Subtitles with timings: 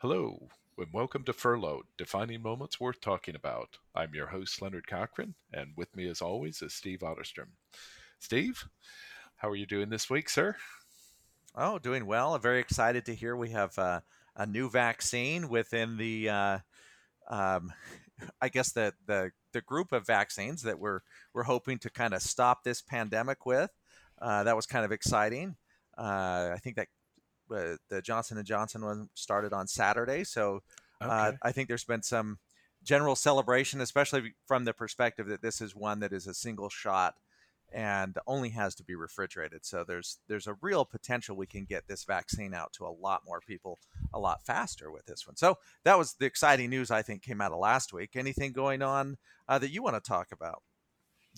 [0.00, 3.78] Hello, and welcome to Furloughed, defining moments worth talking about.
[3.94, 7.52] I'm your host, Leonard Cochran, and with me, as always, is Steve Otterstrom.
[8.18, 8.68] Steve,
[9.36, 10.54] how are you doing this week, sir?
[11.54, 12.34] Oh, doing well.
[12.34, 14.02] I'm very excited to hear we have uh,
[14.36, 16.58] a new vaccine within the, uh,
[17.30, 17.72] um,
[18.42, 21.00] I guess the, the the group of vaccines that we're
[21.32, 23.70] we're hoping to kind of stop this pandemic with.
[24.20, 25.56] Uh, that was kind of exciting.
[25.96, 26.88] Uh, I think that
[27.50, 30.62] uh, the Johnson and Johnson one started on Saturday, so
[31.00, 31.38] uh, Okay.
[31.42, 32.38] I think there's been some
[32.82, 37.14] general celebration, especially from the perspective that this is one that is a single shot
[37.72, 39.64] and only has to be refrigerated.
[39.66, 43.22] So there's there's a real potential we can get this vaccine out to a lot
[43.26, 43.78] more people
[44.14, 45.36] a lot faster with this one.
[45.36, 48.10] So that was the exciting news I think came out of last week.
[48.14, 49.16] Anything going on
[49.48, 50.62] uh, that you want to talk about?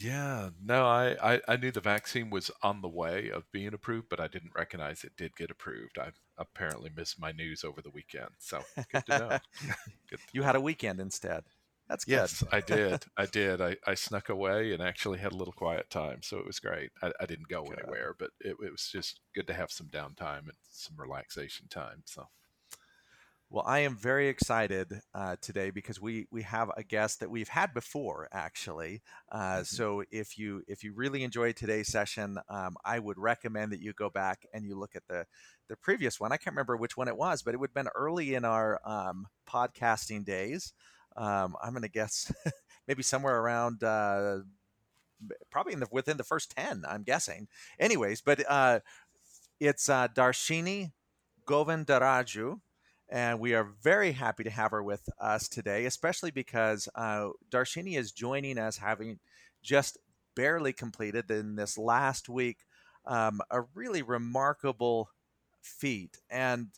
[0.01, 4.09] Yeah, no, I, I, I knew the vaccine was on the way of being approved,
[4.09, 5.99] but I didn't recognize it did get approved.
[5.99, 8.61] I apparently missed my news over the weekend, so
[8.93, 9.29] good to know.
[10.09, 10.47] good to you know.
[10.47, 11.45] had a weekend instead.
[11.89, 12.13] That's good.
[12.13, 13.05] Yes, I did.
[13.17, 13.61] I did.
[13.61, 16.91] I, I snuck away and actually had a little quiet time, so it was great.
[17.03, 17.79] I, I didn't go Good.
[17.81, 22.03] anywhere, but it, it was just good to have some downtime and some relaxation time.
[22.05, 22.29] So,
[23.51, 27.49] Well, I am very excited uh, today because we we have a guest that we've
[27.49, 29.03] had before, actually.
[29.33, 29.65] Uh, Mhm.
[29.65, 33.95] so if you if you really enjoyed today's session, um, I would recommend that you
[33.95, 35.27] go back and you look at the
[35.69, 36.31] the previous one.
[36.31, 38.81] I can't remember which one it was, but it would have been early in our
[38.85, 40.75] um, podcasting days.
[41.17, 42.31] Um, I'm going to guess
[42.87, 43.83] maybe somewhere around.
[43.83, 44.41] Uh,
[45.51, 47.49] Probably in the within the first ten, I'm guessing.
[47.81, 48.81] Anyways, but uh,
[49.61, 50.93] it's uh, Darshini
[51.47, 52.61] Govindaraju,
[53.11, 57.97] and we are very happy to have her with us today, especially because uh, Darshini
[57.97, 59.19] is joining us having
[59.63, 59.99] just
[60.37, 62.59] barely completed in this last week
[63.07, 65.11] um, a really remarkable
[65.63, 66.19] feat.
[66.31, 66.69] And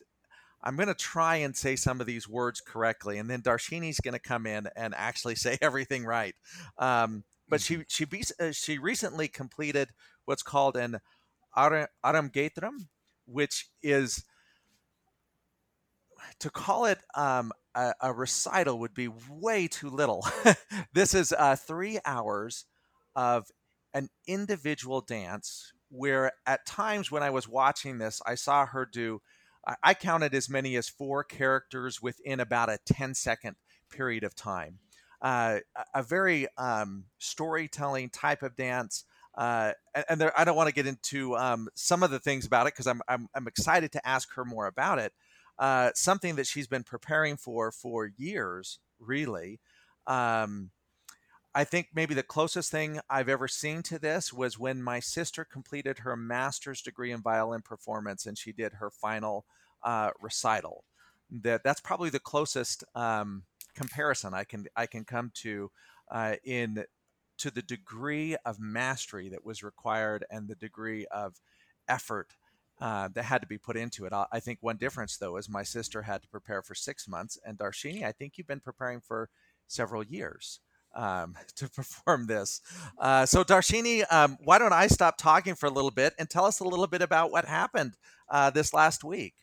[0.63, 4.13] I'm going to try and say some of these words correctly, and then Darshini's going
[4.13, 6.35] to come in and actually say everything right.
[6.77, 9.89] Um, but she she be, uh, she recently completed
[10.25, 10.99] what's called an
[11.57, 12.87] Aram, Aramgatram,
[13.25, 14.23] which is
[16.39, 20.25] to call it um, a, a recital would be way too little.
[20.93, 22.65] this is uh, three hours
[23.15, 23.47] of
[23.93, 29.21] an individual dance where at times when I was watching this, I saw her do,
[29.83, 33.57] I, counted as many as four characters within about a 10 second
[33.89, 34.79] period of time.
[35.21, 35.59] Uh,
[35.93, 39.03] a, very um, storytelling type of dance.
[39.37, 42.45] Uh, and and there, I don't want to get into um, some of the things
[42.45, 45.13] about it because I'm, I'm, I'm excited to ask her more about it
[45.61, 49.59] uh, something that she's been preparing for for years, really.
[50.07, 50.71] Um,
[51.53, 55.45] I think maybe the closest thing I've ever seen to this was when my sister
[55.45, 59.45] completed her master's degree in violin performance and she did her final
[59.83, 60.83] uh, recital.
[61.29, 63.43] That that's probably the closest um,
[63.75, 65.69] comparison I can I can come to
[66.09, 66.85] uh, in
[67.37, 71.39] to the degree of mastery that was required and the degree of
[71.87, 72.33] effort
[72.81, 74.11] uh, that had to be put into it.
[74.13, 77.37] I I think one difference, though, is my sister had to prepare for six months,
[77.45, 79.29] and Darshini, I think you've been preparing for
[79.67, 80.59] several years
[80.95, 82.61] um, to perform this.
[82.97, 86.45] Uh, so, Darshini, um, why don't I stop talking for a little bit and tell
[86.45, 87.95] us a little bit about what happened
[88.29, 89.35] uh, this last week?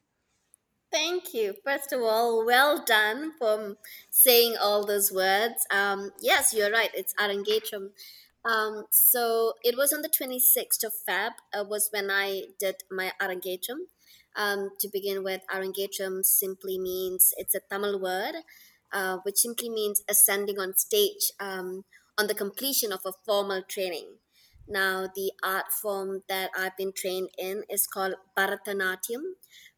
[0.91, 1.55] Thank you.
[1.65, 3.77] First of all, well done for
[4.11, 5.67] saying all those words.
[5.71, 6.91] Um, yes, you're right.
[6.95, 7.91] It's Arangetram.
[8.45, 13.13] Um, so it was on the 26th of Feb uh, was when I did my
[13.21, 13.89] Arangetram.
[14.37, 18.37] Um, to begin with, Arangetram simply means it's a Tamil word,
[18.93, 21.85] uh, which simply means ascending on stage um,
[22.17, 24.19] on the completion of a formal training.
[24.69, 29.23] Now, the art form that I've been trained in is called Bharatanatyam,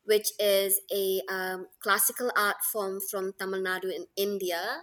[0.04, 4.82] which is a um, classical art form from Tamil Nadu in India.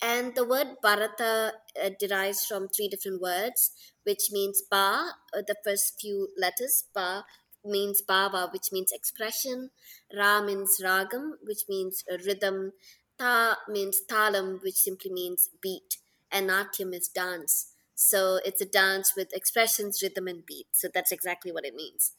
[0.00, 3.72] And the word Bharata uh, derives from three different words,
[4.04, 7.24] which means Ba, uh, the first few letters, Ba
[7.64, 9.70] means Bhava, which means expression,
[10.16, 12.72] Ra means Ragam, which means rhythm,
[13.18, 15.98] Ta means Talam, which simply means beat,
[16.30, 17.72] and Natyam is dance.
[17.96, 20.68] So it's a dance with expressions, rhythm, and beat.
[20.70, 22.12] So that's exactly what it means.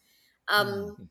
[0.49, 1.09] Um, Mhm.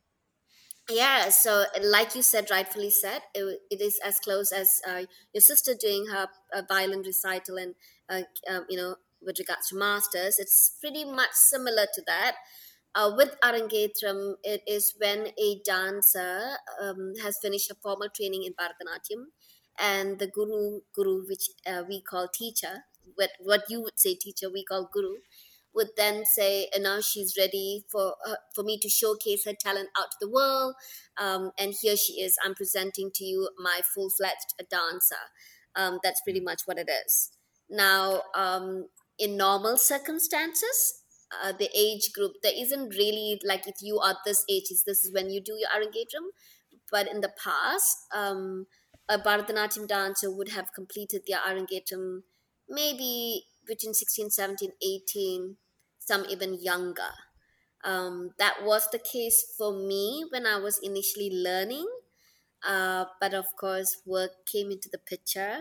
[0.90, 5.02] Yeah, so like you said, rightfully said, it, it is as close as uh,
[5.34, 7.74] your sister doing her uh, violin recital and,
[8.08, 10.38] uh, um, you know, with regards to masters.
[10.38, 12.36] It's pretty much similar to that.
[12.94, 18.54] Uh, with Arangetram, it is when a dancer um, has finished a formal training in
[18.54, 19.24] Bharatanatyam
[19.78, 22.84] and the guru, guru which uh, we call teacher,
[23.14, 25.16] what, what you would say teacher, we call guru,
[25.78, 29.88] would then say, and now she's ready for uh, for me to showcase her talent
[29.96, 30.74] out to the world.
[31.16, 32.36] Um, and here she is.
[32.44, 35.24] I'm presenting to you my full fledged dancer.
[35.76, 37.30] Um, that's pretty much what it is.
[37.70, 38.88] Now, um,
[39.18, 41.02] in normal circumstances,
[41.32, 45.04] uh, the age group there isn't really like if you are this age, is this
[45.04, 46.26] is when you do your Arangetram.
[46.90, 48.66] But in the past, um,
[49.08, 52.22] a Bharatanatyam dancer would have completed their Arangetram
[52.68, 55.56] maybe between 16, 17, 18,
[56.08, 57.12] some even younger.
[57.84, 61.86] Um, that was the case for me when I was initially learning.
[62.66, 65.56] Uh, but of course, work came into the picture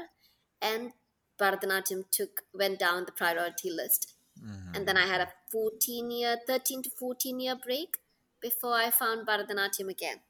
[0.61, 0.93] and
[1.39, 4.13] Bharatanatyam took went down the priority list.
[4.43, 4.75] Mm-hmm.
[4.75, 7.97] And then I had a 14 year, 13 to 14 year break
[8.41, 10.21] before I found Bharatanatyam again.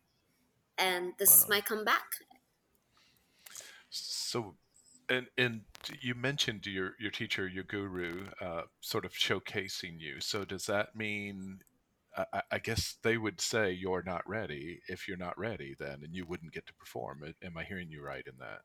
[0.78, 1.36] And this wow.
[1.38, 2.08] is my comeback.
[3.90, 4.56] So,
[5.10, 5.62] and and
[6.02, 10.20] you mentioned your your teacher, your guru, uh, sort of showcasing you.
[10.20, 11.60] So does that mean?
[12.34, 16.16] I, I, guess they would say you're not ready if you're not ready, then, and
[16.16, 17.22] you wouldn't get to perform.
[17.44, 18.62] Am I hearing you right in that?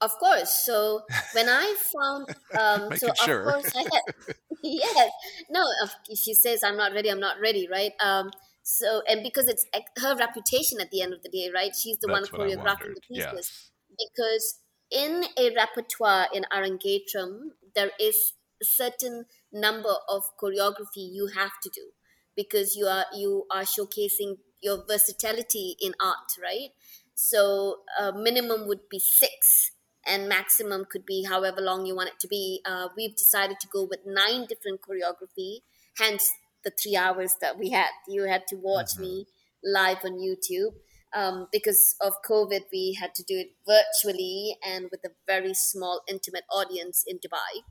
[0.00, 0.50] Of course.
[0.50, 2.28] So when I found,
[2.58, 3.42] um, so sure.
[3.42, 5.10] of course I had, yes,
[5.50, 5.64] no.
[6.08, 7.92] If she says I'm not ready, I'm not ready, right?
[8.00, 8.30] Um,
[8.62, 9.66] so and because it's
[9.98, 11.74] her reputation at the end of the day, right?
[11.74, 13.32] She's the That's one choreographing the pieces.
[13.32, 13.70] Yes.
[13.98, 14.60] Because
[14.90, 21.70] in a repertoire in Arangetram, there is a certain number of choreography you have to
[21.70, 21.90] do
[22.36, 26.70] because you are you are showcasing your versatility in art, right?
[27.14, 29.72] So uh, minimum would be six,
[30.06, 32.60] and maximum could be however long you want it to be.
[32.64, 35.58] Uh, we've decided to go with nine different choreography,
[35.98, 36.30] hence
[36.64, 37.90] the three hours that we had.
[38.08, 39.02] You had to watch mm-hmm.
[39.02, 39.26] me
[39.62, 40.74] live on YouTube
[41.14, 46.02] um, because of COVID, we had to do it virtually and with a very small,
[46.08, 47.62] intimate audience in Dubai.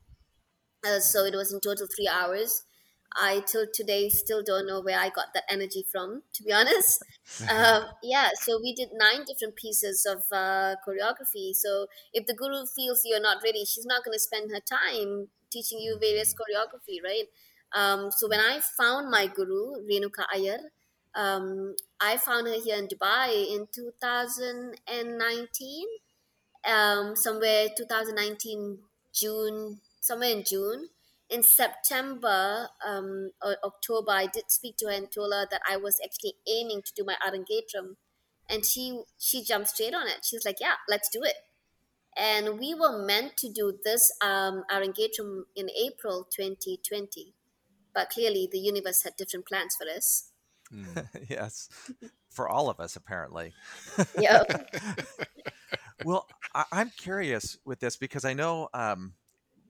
[0.86, 2.64] Uh, so it was in total three hours.
[3.16, 7.04] I till today still don't know where I got that energy from, to be honest.
[7.50, 11.54] uh, yeah, so we did nine different pieces of uh, choreography.
[11.54, 15.30] So if the guru feels you're not ready, she's not going to spend her time
[15.52, 17.26] teaching you various choreography, right?
[17.74, 20.60] Um, so when I found my guru, Renuka Iyer,
[21.16, 25.88] um, I found her here in Dubai in 2019,
[26.66, 28.80] um, somewhere 2019
[29.14, 30.90] June, somewhere in June.
[31.30, 35.78] In September um, or October, I did speak to her and told her that I
[35.78, 37.98] was actually aiming to do my Arangetram,
[38.50, 40.26] and she she jumped straight on it.
[40.26, 41.36] She was like, "Yeah, let's do it."
[42.18, 47.34] And we were meant to do this um, Arangetram in April 2020,
[47.94, 50.32] but clearly the universe had different plans for us.
[50.74, 51.08] Mm.
[51.30, 51.70] yes,
[52.30, 53.54] for all of us, apparently.
[54.18, 54.44] Yeah.
[56.06, 59.14] well, I- am curious with this because I know um,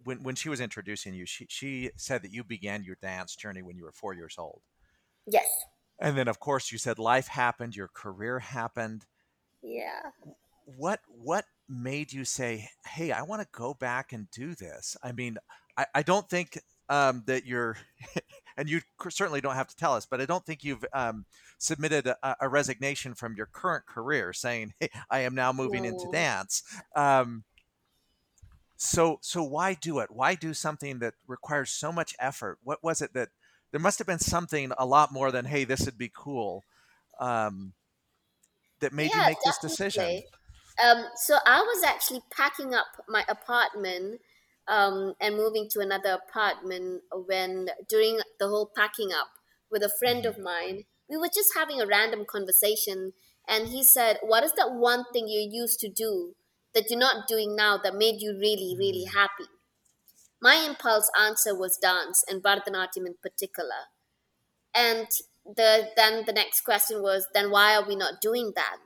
[0.03, 3.61] when when she was introducing you, she she said that you began your dance journey
[3.61, 4.61] when you were four years old.
[5.25, 5.47] Yes.
[5.99, 9.05] And then, of course, you said life happened, your career happened.
[9.61, 10.01] Yeah.
[10.65, 14.95] What what made you say, "Hey, I want to go back and do this"?
[15.03, 15.37] I mean,
[15.77, 16.59] I, I don't think
[16.89, 17.77] um, that you're
[18.59, 21.25] and you certainly don't have to tell us, but I don't think you've um,
[21.59, 25.89] submitted a, a, resignation from your current career saying, "Hey, I am now moving no.
[25.89, 26.61] into dance."
[26.93, 27.45] Um,
[28.75, 30.09] so, so why do it?
[30.11, 32.59] Why do something that requires so much effort?
[32.61, 33.29] What was it that
[33.71, 36.65] there must have been something a lot more than, "Hey, this would be cool,"
[37.21, 37.71] um,
[38.81, 39.67] that made yeah, you make definitely.
[39.69, 40.21] this decision?
[40.83, 44.19] Um, so I was actually packing up my apartment
[44.69, 49.29] um, and moving to another apartment when during the whole packing up
[49.71, 53.13] with a friend of mine we were just having a random conversation
[53.47, 56.35] and he said what is that one thing you used to do
[56.75, 59.13] that you're not doing now that made you really really mm.
[59.13, 59.49] happy?
[60.41, 63.89] My impulse answer was dance and bharatanatyam in particular.
[64.73, 65.07] And
[65.45, 68.77] the then the next question was then why are we not doing that?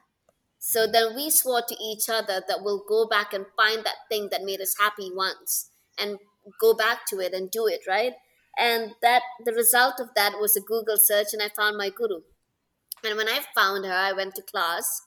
[0.58, 4.30] So then we swore to each other that we'll go back and find that thing
[4.32, 6.18] that made us happy once and
[6.60, 8.14] go back to it and do it right?
[8.58, 12.22] And that the result of that was a google search and i found my guru.
[13.04, 15.02] And when i found her i went to class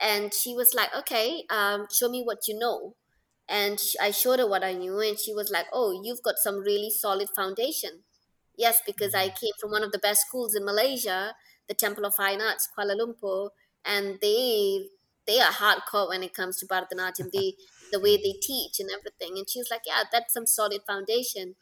[0.00, 2.96] and she was like okay um, show me what you know.
[3.48, 6.60] And i showed her what i knew and she was like oh you've got some
[6.60, 8.04] really solid foundation.
[8.56, 11.34] Yes because i came from one of the best schools in malaysia
[11.68, 13.50] the temple of fine arts kuala lumpur
[13.84, 14.88] and they
[15.26, 17.30] they are hardcore when it comes to Bharatanatyam.
[17.32, 17.54] They
[17.92, 19.38] the way they teach and everything.
[19.38, 21.56] And she was like, Yeah, that's some solid foundation.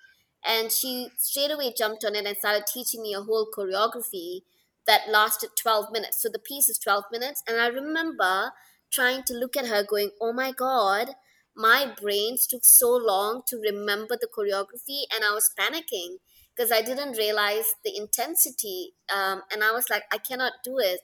[0.45, 4.43] And she straight away jumped on it and started teaching me a whole choreography
[4.87, 6.23] that lasted 12 minutes.
[6.23, 7.43] So the piece is 12 minutes.
[7.47, 8.53] And I remember
[8.91, 11.15] trying to look at her going, Oh my God,
[11.55, 15.03] my brains took so long to remember the choreography.
[15.15, 16.17] And I was panicking
[16.57, 18.95] because I didn't realize the intensity.
[19.15, 21.01] Um, and I was like, I cannot do it.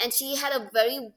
[0.00, 1.12] And she had a very,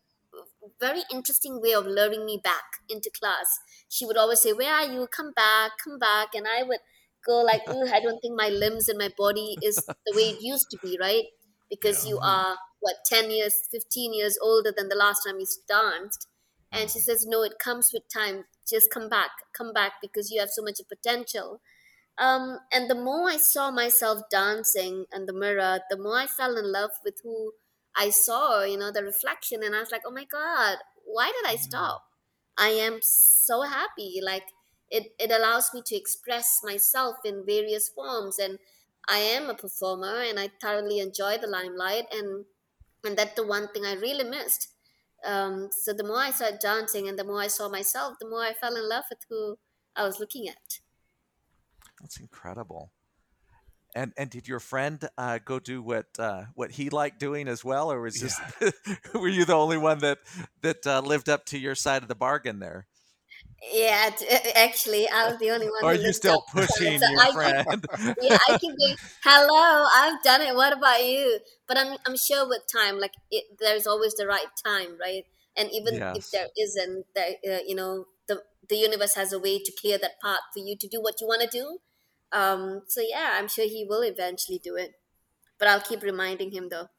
[0.79, 3.59] very interesting way of luring me back into class.
[3.89, 5.07] She would always say, Where are you?
[5.07, 6.29] Come back, come back.
[6.33, 6.79] And I would
[7.25, 7.61] go like,
[7.93, 10.97] I don't think my limbs and my body is the way it used to be,
[10.99, 11.25] right?
[11.69, 12.05] Because Yeah.
[12.05, 16.27] you are, what, 10 years, 15 years older than the last time you danced.
[16.73, 18.45] And she says, No, it comes with time.
[18.67, 21.61] Just come back, come back because you have so much potential.
[22.17, 26.57] Um, and the more I saw myself dancing in the mirror, the more I fell
[26.57, 27.53] in love with who
[27.95, 29.63] I saw, you know, the reflection.
[29.63, 32.03] And I was like, oh my God, why did I stop?
[32.57, 34.19] I am so happy.
[34.23, 34.49] Like,
[34.89, 38.37] it, it allows me to express myself in various forms.
[38.39, 38.59] And
[39.07, 42.05] I am a performer and I thoroughly enjoy the limelight.
[42.11, 42.45] And,
[43.03, 44.69] and that's the one thing I really missed.
[45.25, 48.41] Um, so the more I started dancing and the more I saw myself, the more
[48.43, 49.57] I fell in love with who
[49.95, 50.79] I was looking at.
[52.01, 52.91] That's incredible.
[53.95, 57.63] And and did your friend uh, go do what uh, what he liked doing as
[57.65, 58.39] well, or was this
[59.13, 60.19] were you the only one that
[60.61, 62.87] that uh, lived up to your side of the bargain there?
[63.71, 65.83] Yeah, t- actually, I was the only one.
[65.83, 66.69] Are you still up to it.
[66.69, 67.85] pushing So your I keep- friend?
[68.21, 68.95] yeah, I keep going.
[69.23, 70.55] Hello, I've done it.
[70.55, 71.39] What about you?
[71.67, 75.23] But I'm I'm sure with time, like it, there's always the right time, right?
[75.57, 76.15] And even Yes.
[76.17, 79.97] if there isn't, there, uh, you know, the the universe has a way to clear
[79.97, 81.79] that path for you to do what you want to do.
[82.33, 84.95] Um, so yeah, I'm sure he will eventually do it.
[85.59, 86.89] But I'll keep reminding him though.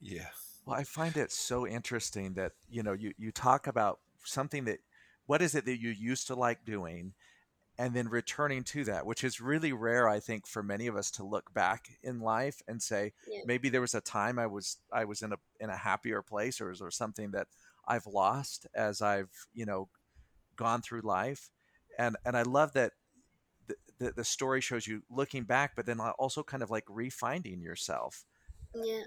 [0.00, 0.28] Yeah.
[0.66, 4.78] Well, I find it so interesting that you know you you talk about something that
[5.26, 7.14] what is it that you used to like doing,
[7.78, 11.10] and then returning to that, which is really rare, I think, for many of us
[11.12, 13.40] to look back in life and say Yeah.
[13.46, 16.60] maybe there was a time I was I was in a in a happier place,
[16.60, 17.48] or is there something that
[17.86, 19.88] I've lost as I've you know
[20.56, 21.50] gone through life,
[21.98, 22.92] and and I love that.
[23.98, 28.24] The, the, story shows you looking back, but then also kind of like refinding yourself.
[28.74, 29.04] Yeah.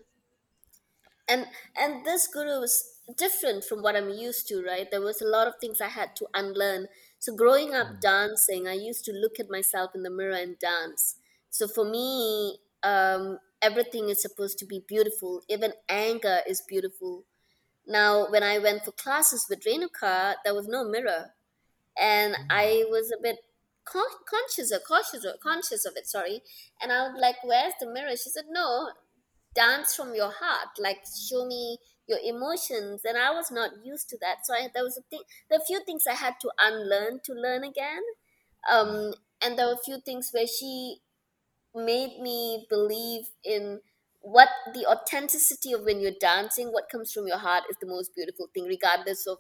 [1.28, 1.46] And
[1.78, 4.90] and this guru was different from what I'm used to, right?
[4.90, 6.88] There was a lot of things I had to unlearn.
[7.20, 8.02] So growing up Mm.
[8.02, 11.16] dancing, I used to look at myself in the mirror and dance.
[11.50, 15.42] So for me, um, everything is supposed to be beautiful.
[15.50, 17.26] Even anger is beautiful.
[17.86, 21.34] Now, when I went for classes with Renuka, there was no mirror,
[21.98, 23.38] and I was a bit
[23.92, 26.08] conscious or cautious or conscious of it.
[26.08, 26.42] Sorry,
[26.82, 28.92] and I was like, "Where's the mirror?" She said, "No,
[29.56, 34.18] dance from your heart like show me your emotions and i was not used to
[34.22, 37.22] that so I, there was a thing there were few things i had to unlearn
[37.26, 38.02] to learn again
[38.72, 40.98] um, and there were a few things where she
[41.76, 43.82] made me believe in
[44.22, 48.14] what the authenticity of when you're dancing what comes from your heart is the most
[48.16, 49.38] beautiful thing regardless of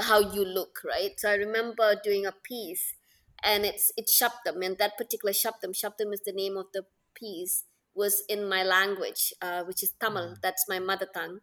[0.00, 2.94] how you look right so i remember doing a piece
[3.44, 7.64] and it's it's Shabdam and that particular Shabdam Shabdam is the name of the piece
[7.94, 10.36] was in my language uh, which is Tamil.
[10.42, 11.40] That's my mother tongue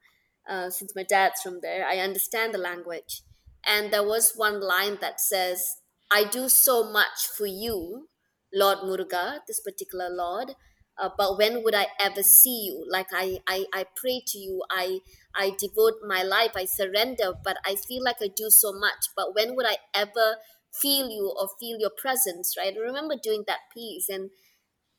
[0.50, 1.86] uh, since my dad's from there.
[1.86, 3.22] I understand the language.
[3.66, 5.78] And there was one line that says
[6.12, 8.08] I do so much for you
[8.54, 10.56] Lord Muruga this particular Lord
[11.00, 12.86] uh, but when would I ever see you?
[12.90, 14.64] Like I, I I pray to you.
[14.72, 15.00] I
[15.36, 16.54] I devote my life.
[16.56, 19.10] I surrender but I feel like I do so much.
[19.16, 20.38] But when would I ever
[20.74, 24.30] feel you or feel your presence right I remember doing that piece and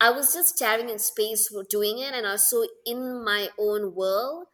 [0.01, 3.49] I was just staring in space for doing it and I was so in my
[3.59, 4.47] own world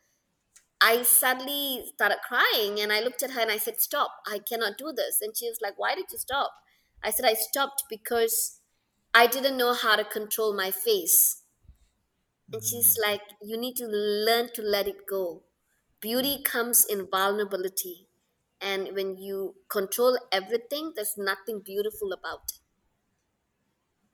[0.80, 4.76] I suddenly started crying and I looked at her and I said, Stop, I cannot
[4.76, 5.18] do this.
[5.23, 6.52] And she was like, Why did you stop?
[7.02, 8.61] I said, I stopped because
[9.14, 11.42] I didn't know how to control my face.
[12.52, 13.09] And she's mm.
[13.09, 15.44] like, You need to learn to let it go.
[16.00, 18.09] Beauty comes in vulnerability.
[18.64, 22.61] And when you control everything, there's nothing beautiful about it.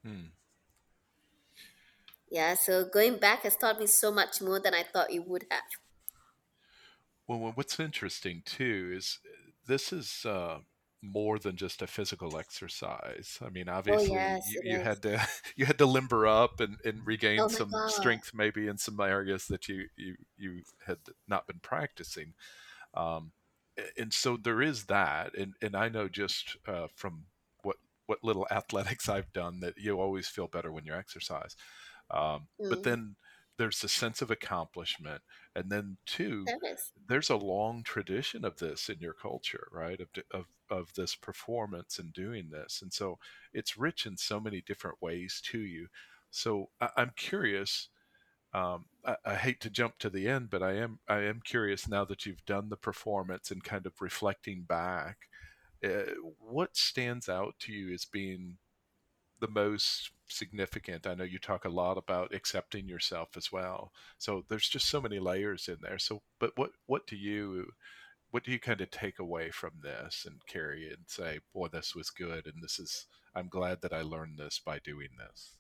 [0.05, 0.33] Hmm.
[2.31, 5.45] Yeah, so going back has taught me so much more than I thought it would
[5.51, 5.65] have.
[7.27, 9.21] Well, what's interesting too is
[9.67, 10.61] this is uh,
[11.03, 13.39] more than just a physical exercise.
[13.41, 15.27] I mean, obviously, Oh, yes, you, you had to
[15.57, 17.85] you had to limber up and, and regain Oh some God.
[17.87, 22.35] strength, maybe in some areas that you you you had not been practicing.
[22.95, 23.33] Um,
[23.97, 27.27] and so there is that, and and I know just uh, from
[27.63, 31.57] what what little athletics I've done that you always feel better when you exercise.
[32.11, 32.85] Um, but Mm.
[32.85, 33.17] then
[33.59, 35.23] there's a sense of accomplishment,
[35.55, 36.93] and then two, There is.
[37.31, 40.01] a long tradition of this in your culture, right?
[40.01, 43.19] Of, of of this performance and doing this, and so
[43.53, 45.89] it's rich in so many different ways to you.
[46.31, 47.89] So I, I'm curious.
[48.53, 51.89] Um, I, I hate to jump to the end, but I am I am curious
[51.89, 55.29] now that you've done the performance and kind of reflecting back.
[55.85, 58.59] Uh, what stands out to you as being
[59.41, 61.07] the most significant?
[61.07, 63.93] I know you talk a lot about accepting yourself as well.
[64.19, 65.99] So there's just so many layers in there.
[65.99, 67.67] So, but what what do you
[68.31, 71.95] what do you kind of take away from this and carry and say, boy, this
[71.95, 75.60] was good, and this is I'm glad that I learned this by doing this.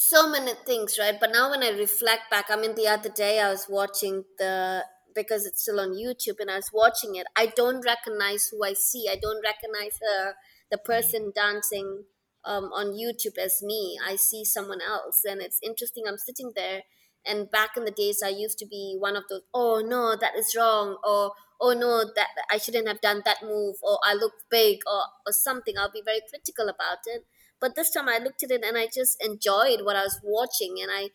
[0.00, 1.18] So many things, right?
[1.18, 4.84] But now when I reflect back, I mean, the other day I was watching the
[5.14, 7.26] because it's still on YouTube and I was watching it.
[7.36, 9.06] I don't recognize who I see.
[9.10, 10.34] I don't recognize her,
[10.70, 12.04] the person dancing
[12.44, 13.98] um, on YouTube as me.
[14.06, 16.04] I see someone else, and it's interesting.
[16.06, 16.82] I'm sitting there
[17.26, 20.36] and back in the days, I used to be one of those, oh no, that
[20.36, 24.32] is wrong, or oh no, that I shouldn't have done that move, or I look
[24.50, 25.74] big, or, or something.
[25.76, 27.24] I'll be very critical about it.
[27.60, 30.76] But this time I looked at it and I just enjoyed what I was watching,
[30.80, 31.08] and I,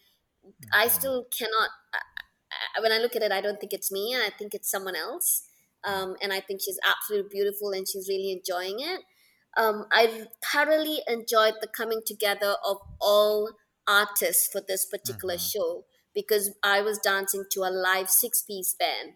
[0.74, 0.90] I mm-hmm.
[0.90, 1.70] still cannot.
[2.76, 4.70] I, when I look at it, I don't think it's me, and I think it's
[4.70, 5.44] someone else.
[5.86, 9.02] Um, and I think she's absolutely beautiful, and she's really enjoying it.
[9.56, 13.52] Um, I thoroughly enjoyed the coming together of all
[13.88, 15.60] artists for this particular mm-hmm.
[15.60, 19.14] show because I was dancing to a live six piece band.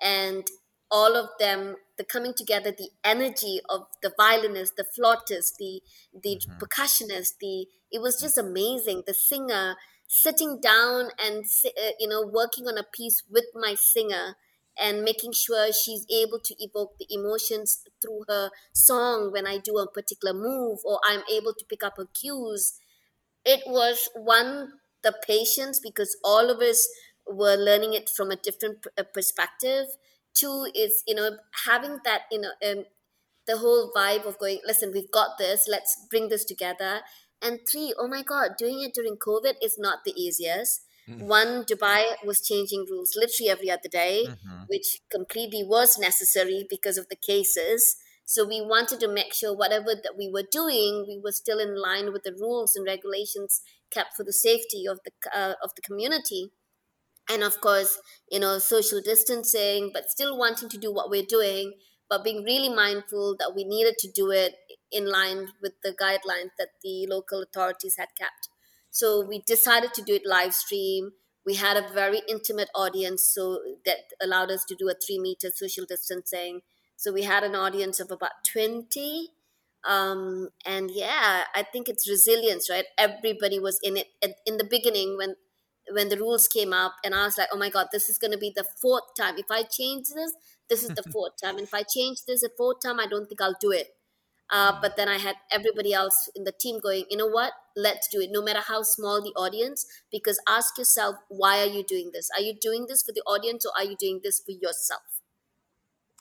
[0.00, 0.46] And
[0.90, 6.36] all of them, the coming together, the energy of the violinist, the flautist, the the
[6.36, 6.58] mm-hmm.
[6.58, 9.02] percussionist, the it was just amazing.
[9.06, 9.76] The singer
[10.06, 14.36] sitting down and uh, you know working on a piece with my singer
[14.80, 19.76] and making sure she's able to evoke the emotions through her song when I do
[19.78, 22.74] a particular move or I'm able to pick up her cues.
[23.44, 26.88] It was one the patience because all of us
[27.26, 29.86] were learning it from a different uh, perspective
[30.38, 31.30] two is you know
[31.66, 32.84] having that you know um,
[33.46, 37.00] the whole vibe of going listen we've got this let's bring this together
[37.42, 41.26] and three oh my god doing it during covid is not the easiest mm-hmm.
[41.26, 44.62] one dubai was changing rules literally every other day mm-hmm.
[44.68, 47.96] which completely was necessary because of the cases
[48.28, 51.80] so we wanted to make sure whatever that we were doing, we were still in
[51.80, 55.80] line with the rules and regulations kept for the safety of the uh, of the
[55.80, 56.52] community.
[57.30, 57.98] And of course,
[58.30, 61.74] you know, social distancing, but still wanting to do what we're doing,
[62.08, 64.54] but being really mindful that we needed to do it
[64.90, 68.48] in line with the guidelines that the local authorities had kept.
[68.90, 71.12] So we decided to do it live stream.
[71.44, 75.50] We had a very intimate audience, so that allowed us to do a three meter
[75.54, 76.60] social distancing
[76.96, 79.28] so we had an audience of about 20.
[79.84, 82.86] Um, and yeah, I think it's resilience, right?
[82.98, 84.08] Everybody was in it
[84.44, 85.36] in the beginning when
[85.92, 88.32] when the rules came up, and I was like, oh my god, this is going
[88.32, 89.36] to be the fourth time.
[89.38, 90.34] If I change this,
[90.68, 93.26] this is the fourth time, and if I change this a fourth time, I don't
[93.26, 93.88] think I'll do it.
[94.50, 97.52] Uh, but then I had everybody else in the team going, you know what?
[97.76, 99.86] Let's do it, no matter how small the audience.
[100.10, 102.30] Because ask yourself, why are you doing this?
[102.34, 105.02] Are you doing this for the audience or are you doing this for yourself?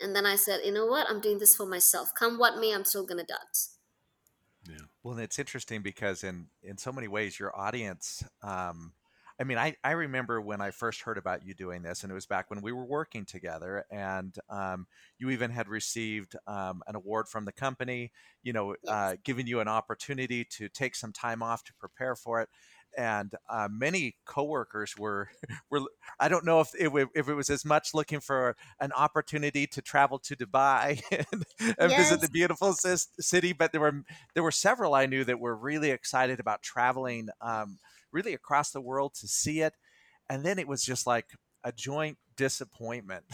[0.01, 1.09] And then I said, you know what?
[1.09, 2.09] I'm doing this for myself.
[2.19, 3.77] Come what may, I'm still going to dance.
[4.69, 4.85] Yeah.
[5.03, 8.23] Well, it's interesting because in in so many ways, your audience.
[8.43, 8.91] Um,
[9.39, 12.15] I mean, I, I remember when I first heard about you doing this, and it
[12.15, 14.87] was back when we were working together, and um,
[15.19, 18.91] you even had received um, an award from the company, you know, yes.
[18.91, 22.49] uh, giving you an opportunity to take some time off to prepare for it
[22.97, 25.29] and uh, many coworkers were
[25.69, 25.81] were
[26.19, 29.81] I don't know if it, if it was as much looking for an opportunity to
[29.81, 31.45] travel to Dubai and,
[31.77, 32.09] and yes.
[32.09, 34.01] visit the beautiful city, but there were
[34.33, 37.77] there were several I knew that were really excited about traveling um,
[38.17, 39.73] really across the world to see it,
[40.29, 41.27] and then it was just like
[41.63, 43.25] a joint disappointment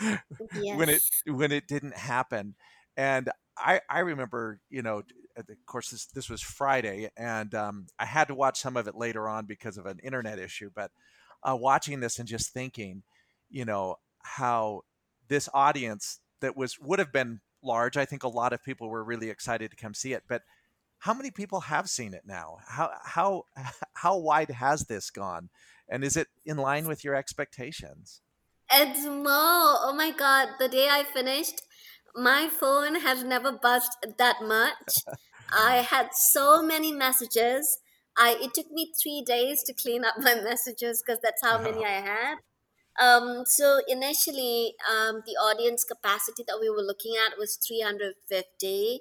[0.00, 0.20] yes.
[0.76, 2.54] when it when it didn't happen,
[2.96, 5.02] and I I remember you know
[5.48, 8.94] of course, this this was Friday, and um, I had to watch some of it
[8.94, 10.70] later on because of an internet issue.
[10.74, 10.90] But
[11.42, 13.02] uh, watching this and just thinking,
[13.48, 14.82] you know, how
[15.28, 17.96] this audience that was would have been large.
[17.96, 20.42] I think a lot of people were really excited to come see it, but
[21.00, 22.58] how many people have seen it now?
[22.66, 23.44] How how
[23.94, 25.48] how wide has this gone?
[25.88, 28.20] And is it in line with your expectations?
[28.72, 29.26] It's more.
[29.82, 30.50] Oh my god!
[30.58, 31.62] The day I finished,
[32.14, 34.98] my phone has never buzzed that much.
[35.50, 37.78] I had so many messages.
[38.16, 41.84] I it took me three days to clean up my messages because that's how many
[41.84, 42.34] I had.
[43.00, 49.00] Um, so initially, um, the audience capacity that we were looking at was 350.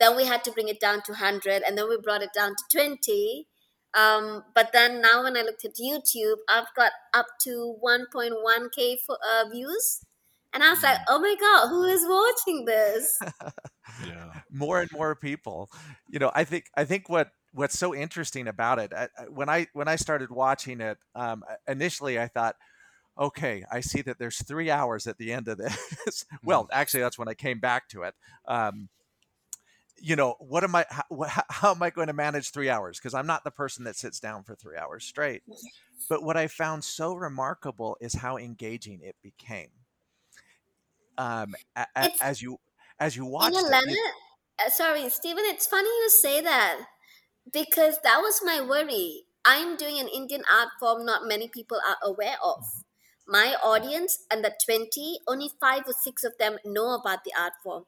[0.00, 2.54] Then we had to bring it down to 100, and then we brought it down
[2.56, 3.46] to 20.
[3.92, 9.16] Um, but then now, when I looked at YouTube, I've got up to 1.1k for,
[9.16, 10.04] uh, views.
[10.52, 13.18] And I was like, oh my God, who is watching this?
[14.06, 14.32] yeah.
[14.50, 15.70] More and more people.
[16.08, 19.68] You know, I think I think what what's so interesting about it I, when I
[19.74, 22.56] when I started watching it, um, initially I thought,
[23.18, 26.24] okay, I see that there's three hours at the end of this.
[26.42, 26.68] well, mm.
[26.72, 28.14] actually, that's when I came back to it.
[28.46, 28.88] Um,
[30.00, 30.86] you know, what am I?
[30.90, 32.98] How, how am I going to manage three hours?
[32.98, 35.42] Because I'm not the person that sits down for three hours straight.
[36.08, 39.68] But what I found so remarkable is how engaging it became.
[41.18, 42.58] Um, a, a, as you
[42.98, 44.14] as you watch you know, it, it,
[44.66, 45.44] uh, sorry, Stephen.
[45.46, 46.80] It's funny you say that
[47.52, 49.24] because that was my worry.
[49.44, 52.64] I'm doing an Indian art form not many people are aware of.
[53.26, 57.52] My audience and the 20, only five or six of them know about the art
[57.62, 57.84] form.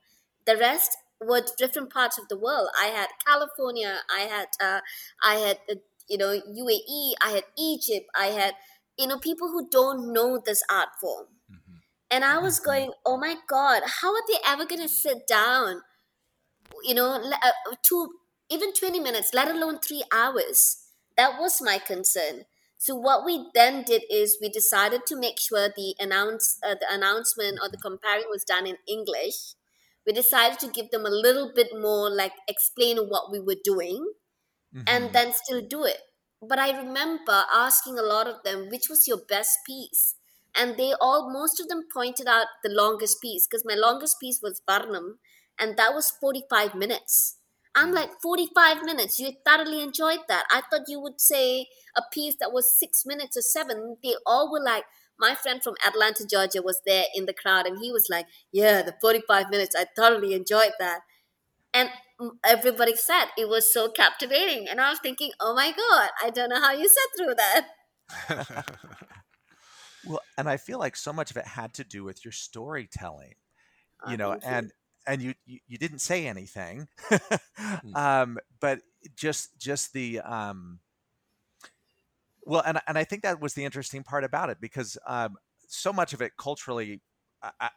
[0.47, 0.97] The rest
[1.27, 2.69] were different parts of the world.
[2.81, 4.81] I had California, I had, uh,
[5.23, 5.77] I had, uh,
[6.09, 8.55] you know, UAE, I had Egypt, I had,
[8.99, 11.29] you know, people who don't know this art form.
[11.51, 11.83] Mhm.
[12.11, 15.83] And I was going, oh my God, how are they ever going to sit down,
[16.85, 18.15] you know, uh, two,
[18.51, 20.89] even 20 minutes, let alone three hours?
[21.17, 22.45] That was my concern.
[22.79, 26.87] So what we then did is we decided to make sure the announce uh, the
[26.93, 29.55] announcement or the comparing was done in English.
[30.07, 34.13] We decided to give them a little bit more like explain what we were doing
[34.87, 35.13] and Mhm.
[35.13, 36.01] then still do it.
[36.41, 40.17] But I remember asking a lot of them, which was your best piece?
[40.55, 44.41] And they all, most of them pointed out the longest piece because my longest piece
[44.43, 45.19] was Varnam,
[45.59, 47.39] and that was 45 minutes.
[47.75, 49.19] I'm like, 45 minutes.
[49.19, 50.45] You thoroughly enjoyed that.
[50.51, 53.97] I thought you would say a piece that was six minutes or seven.
[54.03, 54.85] They all were like,
[55.19, 58.83] my friend from Atlanta, Georgia was there in the crowd, and he was like, Yeah,
[58.83, 61.01] the 45 minutes, I thoroughly enjoyed that.
[61.75, 61.91] And
[62.45, 64.69] everybody said it was so captivating.
[64.69, 67.69] And I was thinking, oh my God, I don't know how you sat through that.
[70.05, 73.35] well, and I feel like so much of it had to do with your storytelling.
[74.05, 74.61] you Oh, know thank you.
[74.61, 74.73] and
[75.07, 76.89] and you you, you didn't say anything
[77.83, 77.95] Hmm.
[77.95, 78.81] um but
[79.17, 80.81] just just the um
[82.45, 85.37] well and and i think that was the interesting part about it because um
[85.69, 87.01] so much of it culturally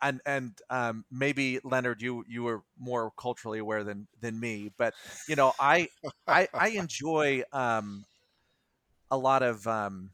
[0.02, 4.94] and and um, maybe Leonard, you you were more culturally aware than than me, but
[5.28, 5.90] you know, I
[6.28, 8.06] I, I enjoy um,
[9.10, 10.12] a lot of um,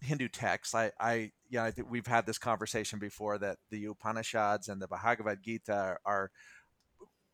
[0.00, 0.74] Hindu texts.
[0.74, 4.80] I, I, you know, I think we've had this conversation before that the Upanishads and
[4.80, 6.30] the Bhagavad Gita are, are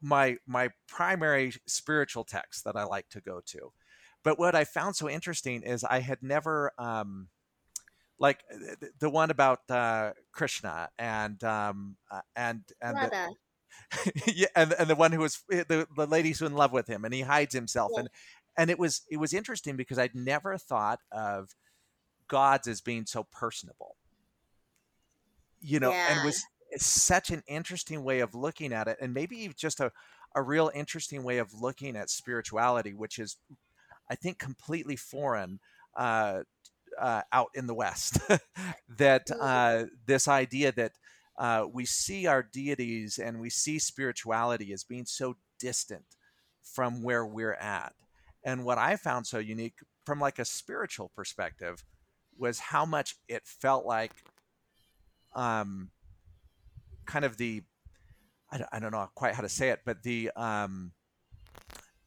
[0.01, 3.73] my my primary spiritual texts that I like to go to.
[4.25, 7.29] But what I found so interesting is I had never um,
[8.19, 8.43] like
[8.81, 13.35] th- the one about uh, Krishna and um, uh, and and the,
[14.35, 17.05] yeah, and and the one who was eh, the the lady's in love with him
[17.05, 18.01] and he hides himself Yeah.
[18.01, 18.09] and
[18.57, 21.55] and it was it was interesting because I'd never thought of
[22.29, 23.97] gods as being so personable.
[25.61, 26.45] You know and was
[26.77, 29.93] such an interesting way of looking at it and maybe just a,
[30.35, 33.37] a real interesting way of looking at spirituality which is
[34.11, 35.59] i think completely foreign
[35.97, 36.41] uh,
[37.01, 38.19] uh, out in the west
[38.89, 40.93] that uh, this idea that
[41.39, 46.05] uh, we see our deities and we see spirituality as being so distant
[46.63, 47.93] from where we're at.
[48.45, 51.83] And what i found so unique from like a spiritual perspective
[52.37, 54.13] was how much it felt like
[55.35, 55.91] um,
[57.07, 57.63] kind of the
[58.51, 60.93] I don't, I don't know quite how to say it, but the um,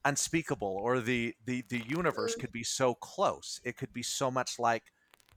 [0.08, 2.42] unspeakable or the, the the universe Mm.
[2.42, 3.60] could be so close.
[3.64, 4.84] It could be so much like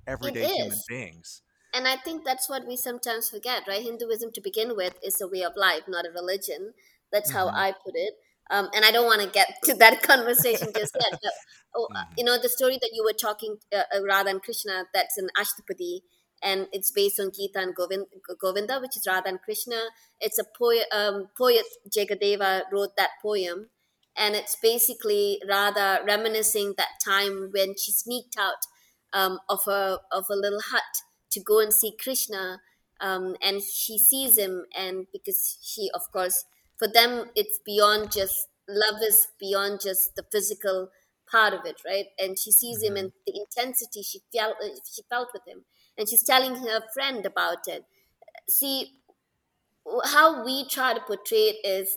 [0.07, 1.43] everyday human beings.
[1.73, 3.83] And I think that's what we sometimes forget, right?
[3.83, 6.75] Hinduism, to begin with, is a way of life, not a religion.
[7.13, 7.55] That's how Mhm.
[7.55, 8.15] I put it.
[8.51, 11.15] Um, and I don't want to get to that conversation just yet.
[11.23, 11.33] But,
[11.77, 12.17] oh, Mhm.
[12.17, 15.29] you know, the story that you were talking, uh, uh, Radha and Krishna, that's in
[15.37, 16.01] Ashtapadi,
[16.43, 18.07] and it's based on Gita and Govind,
[18.41, 19.91] Govinda, which is Radha and Krishna.
[20.21, 23.71] It's a poet, um, poet Jayadeva wrote that poem.
[24.17, 28.67] And it's basically Radha reminiscing that time when she sneaked out
[29.13, 32.61] um, of a of a little hut to go and see Krishna,
[33.01, 36.45] um, and she sees him, and because she, of course,
[36.77, 40.91] for them, it's beyond just love is beyond just the physical
[41.31, 42.07] part of it, right?
[42.19, 42.99] And she sees him Mhm.
[42.99, 44.57] and the intensity she felt
[44.93, 45.65] she felt with him,
[45.97, 47.85] and she's telling her friend about it.
[48.49, 48.97] See,
[50.05, 51.97] how we try to portray it is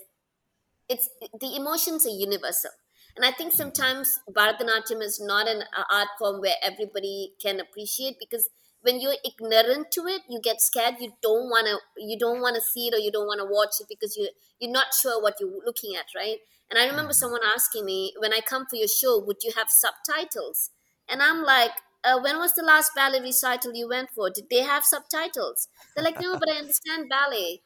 [0.94, 1.08] it's
[1.40, 2.70] the emotions are universal.
[3.16, 5.62] And i think sometimes bharatanatyam is not an
[5.98, 8.48] art form where everybody can appreciate because
[8.80, 10.96] when you're ignorant to it you get scared.
[11.00, 11.78] You don't want to
[12.10, 14.28] you don't want to see it or you don't want to watch it because you
[14.58, 16.38] you're not sure what you're looking at right?
[16.70, 17.20] And i remember Mhm.
[17.20, 20.70] someone asking me when i come for your show would you have subtitles?
[21.08, 21.72] And i'm like
[22.04, 24.28] uh, when was the last ballet recital you went for?
[24.30, 25.68] Did they have subtitles?
[25.94, 27.62] They're like no but i understand ballet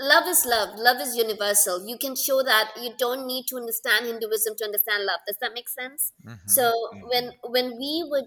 [0.00, 4.06] love is love love is universal you can show that you don't need to understand
[4.06, 6.38] hinduism to understand love does that make sense Mhm.
[6.46, 7.10] so Mhm.
[7.10, 8.24] when when we were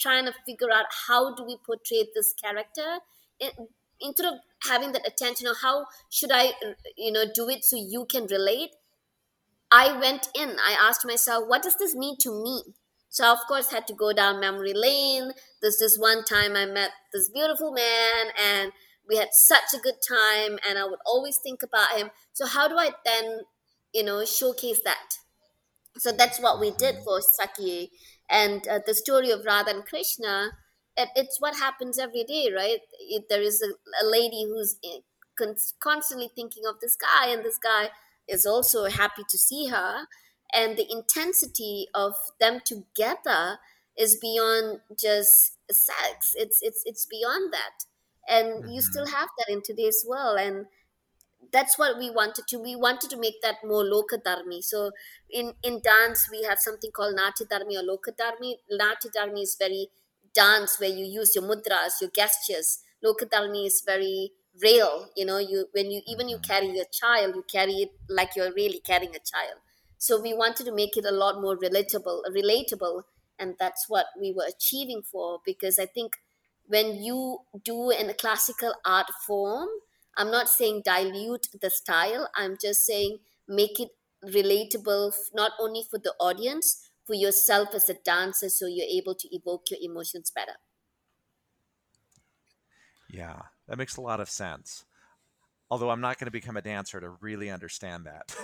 [0.00, 3.00] trying to figure out how do we portray this character
[3.38, 3.54] it,
[4.00, 7.76] instead of having that attention or how should i uh, you know do it so
[7.76, 8.70] you can relate
[9.70, 10.58] I went in.
[10.60, 12.74] I asked myself, what does this mean to me?
[13.08, 15.32] So of course had to go down memory lane.
[15.60, 18.72] There's this one time I met this beautiful man and
[19.08, 22.10] we had such a good time and I would always think about him.
[22.32, 23.40] So how do I then,
[23.92, 25.18] you know, showcase that?
[25.98, 27.88] So that's what we did for Sakya.
[28.30, 30.52] And uh, the story of Radha and Krishna,
[30.96, 32.80] it, it's what happens every day, right?
[32.98, 35.00] It, there is a, a lady who's eh,
[35.80, 37.90] constantly thinking of this guy, and this guy
[38.28, 40.06] is also happy to see her.
[40.54, 43.58] And the intensity of them together
[43.96, 46.32] is beyond just sex.
[46.34, 47.84] It's it's it's beyond that,
[48.28, 48.70] and mm-hmm.
[48.70, 50.38] you still have that in today's world.
[50.38, 50.66] And
[51.52, 52.58] that's what we wanted to.
[52.58, 54.62] We wanted to make that more lokadharmi.
[54.62, 54.92] So
[55.30, 58.56] in in dance, we have something called natyadharmi or lokadarmi.
[58.72, 59.88] Natyadharmi is very
[60.34, 62.78] dance where you use your mudras, your gestures.
[63.04, 64.32] Lokadharmi is very
[64.62, 68.36] real you know you when you even you carry your child you carry it like
[68.36, 69.58] you're really carrying a child
[69.96, 73.04] so we wanted to make it a lot more relatable relatable
[73.38, 76.18] and that's what we were achieving for because i think
[76.72, 79.68] when you do in a classical art form
[80.16, 83.90] i'm not saying dilute the style i'm just saying make it
[84.24, 89.28] relatable not only for the audience for yourself as a dancer so you're able to
[89.34, 90.58] evoke your emotions better
[93.08, 94.84] yeah that makes a lot of sense.
[95.70, 98.34] Although I'm not going to become a dancer to really understand that.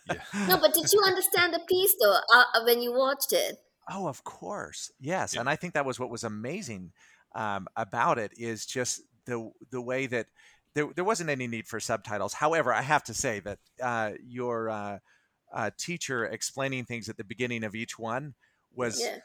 [0.10, 0.46] yeah.
[0.48, 3.58] No, but did you understand the piece though uh, uh, when you watched it?
[3.88, 5.34] Oh, of course, yes.
[5.34, 5.40] Yeah.
[5.40, 6.90] And I think that was what was amazing
[7.34, 10.26] um, about it is just the the way that
[10.74, 12.34] there, there wasn't any need for subtitles.
[12.34, 14.98] However, I have to say that uh, your uh,
[15.52, 18.34] uh, teacher explaining things at the beginning of each one
[18.74, 19.18] was yeah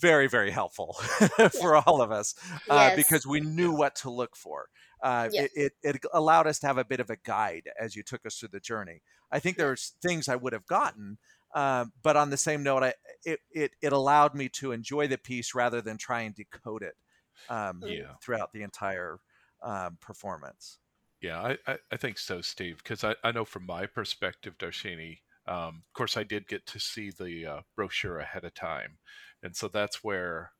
[0.00, 0.94] very very helpful
[1.60, 2.34] for all of us
[2.68, 2.96] uh, yes.
[2.96, 4.68] because we knew what to look for
[5.02, 5.48] uh, yes.
[5.54, 8.26] it, it, it, allowed us to have a bit of a guide as you took
[8.26, 11.18] us through the journey i think there's things i would have gotten
[11.54, 12.92] uh, but on the same note I,
[13.24, 16.94] it, it, it allowed me to enjoy the piece rather than try and decode it
[17.48, 18.14] um, yeah.
[18.22, 19.18] throughout the entire
[19.62, 20.78] um, performance
[21.20, 25.18] yeah I, I, I, think so steve because I, I know from my perspective darshini
[25.46, 28.98] um, of course i did get to see the uh, brochure ahead of time
[29.42, 30.52] and so that's where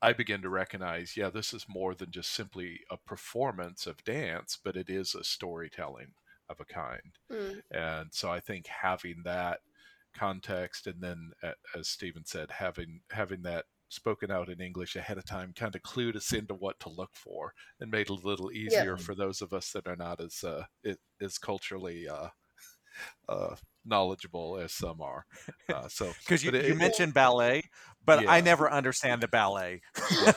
[0.00, 4.56] I begin to recognize, yeah, this is more than just simply a performance of dance,
[4.62, 6.12] but it is a storytelling
[6.48, 7.18] of a kind.
[7.32, 7.62] Mm.
[7.70, 9.60] And so I think having that
[10.14, 11.32] context, and then
[11.76, 15.82] as Stephen said, having having that spoken out in English ahead of time kind of
[15.82, 19.02] clued us into what to look for and made it a little easier yeah.
[19.02, 20.64] for those of us that are not as uh,
[21.20, 22.28] as culturally uh,
[23.28, 25.24] uh, knowledgeable as some are.
[25.72, 27.62] Uh, so because you, you mentioned ballet,
[28.04, 28.30] but yeah.
[28.30, 29.80] I never understand the ballet.
[29.96, 30.32] Sorry,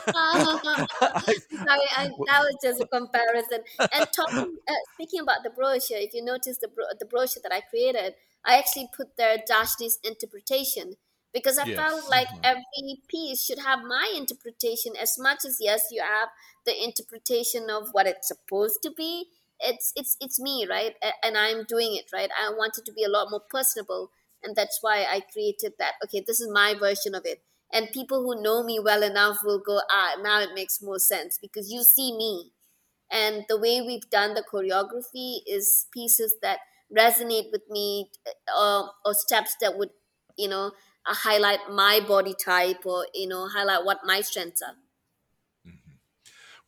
[1.00, 3.60] I, that was just a comparison.
[3.78, 7.52] And talking, uh, speaking about the brochure, if you notice the bro- the brochure that
[7.52, 10.94] I created, I actually put there Darshini's interpretation
[11.32, 11.76] because I yes.
[11.76, 12.44] felt like mm-hmm.
[12.44, 16.28] every piece should have my interpretation as much as yes, you have
[16.66, 19.26] the interpretation of what it's supposed to be
[19.62, 23.04] it's it's it's me right and i'm doing it right i want it to be
[23.04, 24.10] a lot more personable
[24.42, 27.42] and that's why i created that okay this is my version of it
[27.72, 31.38] and people who know me well enough will go ah now it makes more sense
[31.40, 32.50] because you see me
[33.10, 36.58] and the way we've done the choreography is pieces that
[36.96, 38.10] resonate with me
[38.54, 39.90] uh, or steps that would
[40.36, 40.72] you know
[41.06, 44.76] uh, highlight my body type or you know highlight what my strengths are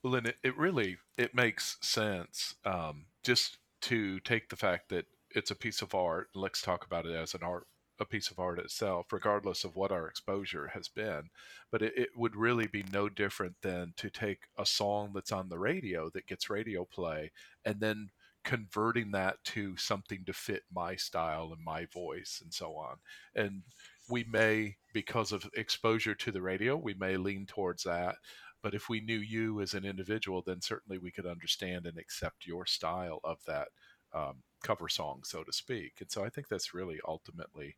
[0.05, 5.07] well, and it, it really it makes sense um, just to take the fact that
[5.31, 6.29] it's a piece of art.
[6.35, 7.67] Let's talk about it as an art,
[7.99, 11.31] a piece of art itself, regardless of what our exposure has been.
[11.73, 15.49] But it, it would really be no different than to take a song that's on
[15.49, 17.33] the radio that gets radio play
[17.65, 18.11] and then
[18.45, 22.97] converting that to something to fit my style and my voice and so on.
[23.35, 23.63] And
[24.09, 28.17] we may, because of exposure to the radio, we may lean towards that.
[28.63, 32.47] But if we knew you as an individual, then certainly we could understand and accept
[32.47, 33.69] your style of that
[34.15, 35.95] um, cover song, so to speak.
[36.01, 37.77] And so I think that's really ultimately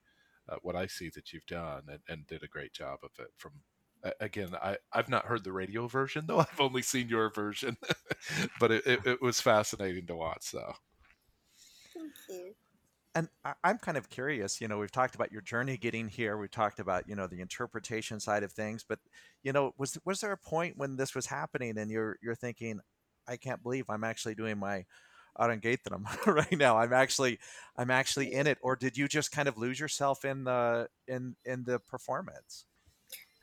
[0.49, 3.33] uh, what I see that you've done and, and did a great job of it
[3.37, 3.53] from
[4.21, 6.39] again, I, I've not heard the radio version though.
[6.53, 7.77] I've only seen your version,
[8.61, 10.53] but it, it, it, was fascinating to watch.
[10.53, 10.61] You
[13.17, 13.29] and
[13.65, 14.61] I'm kind of curious.
[14.61, 16.37] You know, we've talked about your journey getting here.
[16.37, 18.99] We've talked about you know the interpretation side of things, but
[19.43, 22.79] you know, was was there a point when this was happening and you're you're thinking,
[23.27, 24.85] I can't believe I'm actually doing my
[25.41, 26.77] Arangetram right now.
[26.77, 27.39] I'm actually
[27.79, 31.37] I'm actually in it, or did you just kind of lose yourself in the in
[31.47, 32.67] in the performance?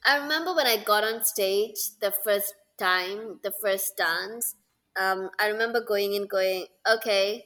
[0.05, 4.53] I remember when I got on stage the first time, the first dance.
[4.99, 7.45] Um, I remember going in, going, okay,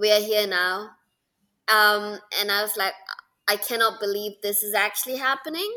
[0.00, 0.90] we are here now
[1.68, 2.94] um, and I was like,
[3.48, 5.70] I cannot believe this is actually happening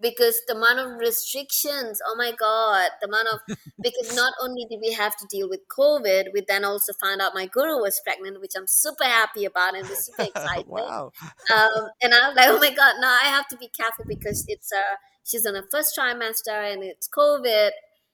[0.00, 3.40] because the amount of restrictions oh my god the amount of
[3.82, 7.34] because not only did we have to deal with covid we then also found out
[7.34, 11.10] my guru was pregnant which i'm super happy about and was super excited wow.
[11.54, 14.44] um, and i was like oh my god now i have to be careful because
[14.48, 17.70] it's uh she's on her first trimester and it's covid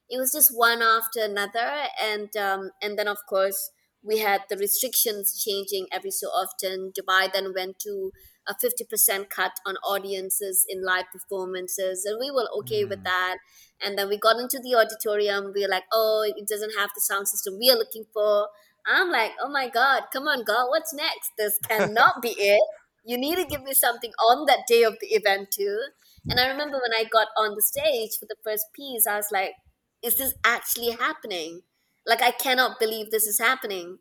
[0.08, 3.70] it was just one after another and um, and then of course
[4.02, 6.92] we had the restrictions changing every so often.
[6.98, 8.10] Dubai then went to
[8.48, 12.88] a 50% cut on audiences in live performances and we were okay mm.
[12.88, 13.38] with that.
[13.80, 15.52] And then we got into the auditorium.
[15.54, 18.48] We were like oh it doesn't have the sound system we are looking for.
[18.86, 21.30] I'm like oh my god come on god what's next?
[21.38, 22.62] This cannot be it.
[23.04, 25.78] You need to give me something on that day of the event too.
[26.28, 29.26] And i remember when i got on the stage for the first piece i was
[29.32, 29.54] like
[30.02, 31.62] is this actually happening
[32.06, 33.98] like i cannot believe this is happening.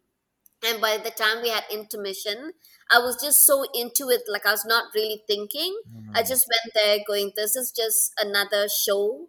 [0.63, 2.53] And by the time we had intermission
[2.91, 5.79] i was just so into it like i was not really thinking.
[5.89, 6.11] Mm-hmm.
[6.15, 9.27] i just went there going this is just another show.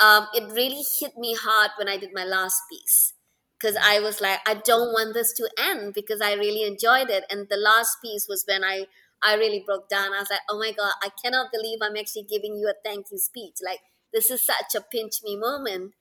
[0.00, 3.14] Um, it really hit me hard when i did my last piece
[3.58, 7.24] because i was like i don't want this to end because i really enjoyed it.
[7.30, 8.86] And the last piece was when i
[9.22, 10.12] i really broke down.
[10.14, 13.06] I was like oh my god i cannot believe i'm actually giving you a thank
[13.10, 13.56] you speech.
[13.64, 13.80] Like
[14.12, 15.94] this is such a pinch me moment.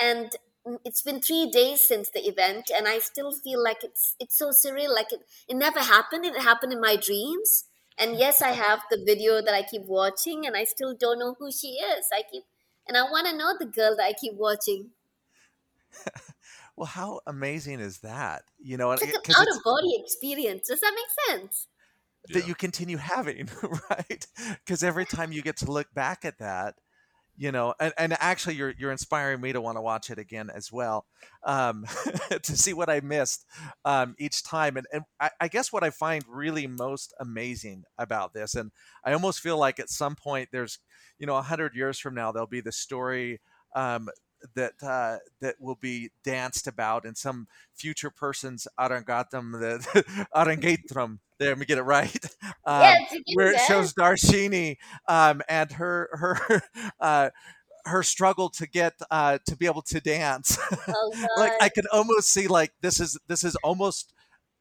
[0.00, 0.30] And
[0.66, 4.38] Mm, it's been three days since the event and i still feel like it's it's
[4.38, 6.24] so surreal like it, it never happened.
[6.24, 7.64] It happened in my dreams.
[7.98, 11.34] And yes i have the video that i keep watching and i still don't know
[11.38, 12.06] who she is.
[12.12, 12.44] I keep
[12.86, 14.90] and i want to know the girl that i keep watching.
[16.74, 18.44] Well how amazing is that?
[18.58, 20.68] You know it's like an out of body experience.
[20.68, 21.68] Does that make sense?
[22.28, 22.46] That yeah.
[22.46, 23.48] you continue having
[23.90, 24.26] right?
[24.64, 26.76] Because every time you get to look back at that
[27.42, 30.48] you know and, and actually you're you're inspiring me to want to watch it again
[30.54, 31.06] as well
[31.42, 31.84] um,
[32.42, 33.44] to see what i missed
[33.84, 38.32] um, each time and, and I, I, guess what i find really most amazing about
[38.32, 38.70] this and
[39.04, 40.78] i almost feel like at some point there's
[41.18, 43.40] you know 100 years from now there'll be the story
[43.74, 44.08] um,
[44.54, 51.50] that uh, that will be danced about in some future person's arangatam the arangetram there
[51.50, 52.24] let me get it right.
[52.64, 52.94] Um, yeah,
[53.34, 54.76] where it shows darshini
[55.08, 56.62] um, and her her
[57.00, 57.30] uh,
[57.84, 60.58] her struggle to get uh, to be able to dance.
[60.88, 64.14] Oh, like i can almost see like this is this is almost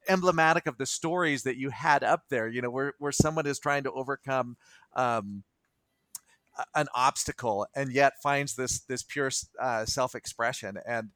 [0.08, 3.60] emblematic of the stories that you had up there you know where where someone is
[3.60, 4.58] trying to overcome
[4.96, 5.44] um,
[6.76, 10.78] an obstacle and yet finds this this pure uh, self-expression.
[10.86, 11.10] And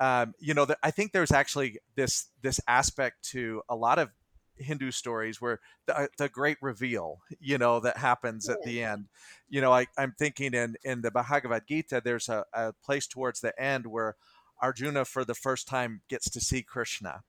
[0.00, 4.10] um, you know the, i think there's actually this this aspect to a lot of
[4.56, 9.06] hindu stories where the, uh, the great reveal you know that happens at the end.
[9.48, 13.40] You know I, i'm thinking in in the bhagavad gita there's a, a place towards
[13.40, 14.16] the end where
[14.60, 17.22] arjuna for the first time gets to see krishna.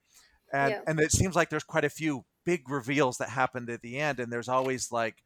[0.51, 0.81] And yeah.
[0.87, 4.19] and it seems like there's quite a few big reveals that happened at the end
[4.19, 5.23] and there's always like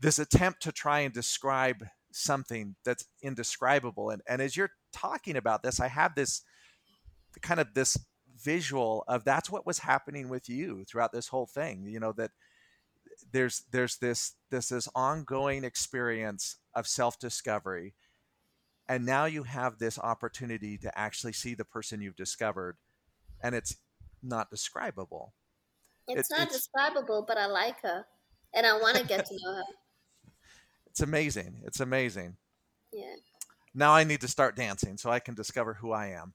[0.00, 4.10] this attempt to try and describe something that's indescribable.
[4.10, 6.40] And and as you're talking about this i have this
[7.42, 7.98] kind of this
[8.38, 12.30] visual of that's what was happening with you throughout this whole thing you know that
[13.32, 17.94] there's there's this this this ongoing experience of self-discovery.
[18.88, 22.76] And now you have this opportunity to actually see the person you've discovered
[23.42, 23.76] and it's
[24.22, 25.34] not describable.
[26.06, 28.04] It's it, not it's, describable but i like her
[28.54, 29.64] and i want to get to know her
[30.96, 31.60] it's amazing.
[31.66, 32.38] It's amazing.
[32.90, 33.16] Yeah.
[33.74, 36.32] Now I need to start dancing so I can discover who I am.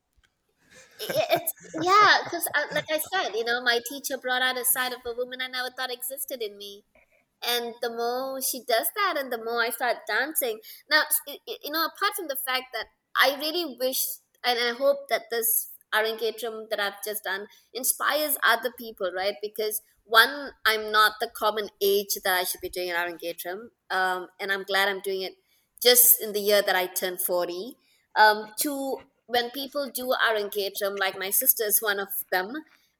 [0.99, 4.93] It's yeah, because uh, like I said, you know, my teacher brought out a side
[4.93, 6.83] of a woman I never thought existed in me,
[7.41, 10.59] and the more she does that, and the more I start dancing.
[10.91, 12.85] Now, you know, apart from the fact that
[13.19, 14.05] I really wish
[14.45, 19.35] and I hope that this Arangetram that I've just done inspires other people, right?
[19.41, 24.27] Because one, I'm not the common age that I should be doing an Arangetram, um,
[24.39, 25.33] and I'm glad I'm doing it
[25.81, 27.75] just in the year that I turned 40.
[28.15, 28.97] Um, two,
[29.27, 32.53] when people do Arangetram, like my sister is one of them,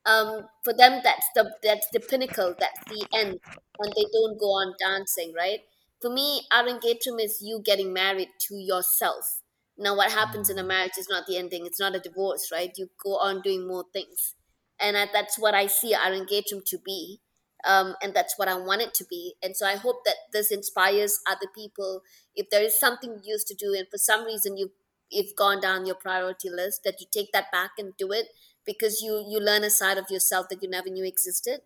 [0.06, 3.40] um, for them that's the that's the pinnacle, that's the end,
[3.80, 5.62] and they don't go on dancing, right?
[6.02, 9.42] For me, Arangetram is you getting married to yourself.
[9.78, 12.72] Now, what happens in a marriage is not the ending; it's not a divorce, right?
[12.78, 14.36] You go on doing more things
[14.82, 17.20] and that's what I see Arangetram to be.
[17.64, 19.36] Um, and that's what I want it to be.
[19.44, 22.02] And so I hope that this inspires other people.
[22.36, 24.72] If there is something you used to do, and for some reason you've
[25.12, 28.28] you've gone down your priority list, that you take that back and do it
[28.66, 31.62] because you you learn a side of yourself that you never knew existed.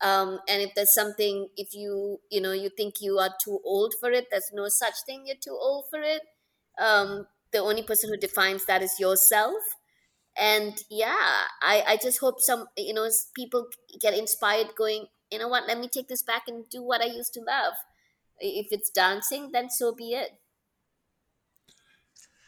[0.00, 3.94] Um, and if there's something, if you you know you think you are too old
[3.98, 5.22] for it, there's no such thing.
[5.26, 6.22] You're too old for it.
[6.78, 9.56] Um, the only person who defines that is yourself
[10.38, 13.66] and yeah i i just hope some you know people
[14.00, 15.66] get inspired going you know what?
[15.66, 17.74] Let me take this back and do what I used to love.
[18.38, 20.30] If it's dancing, then so be it.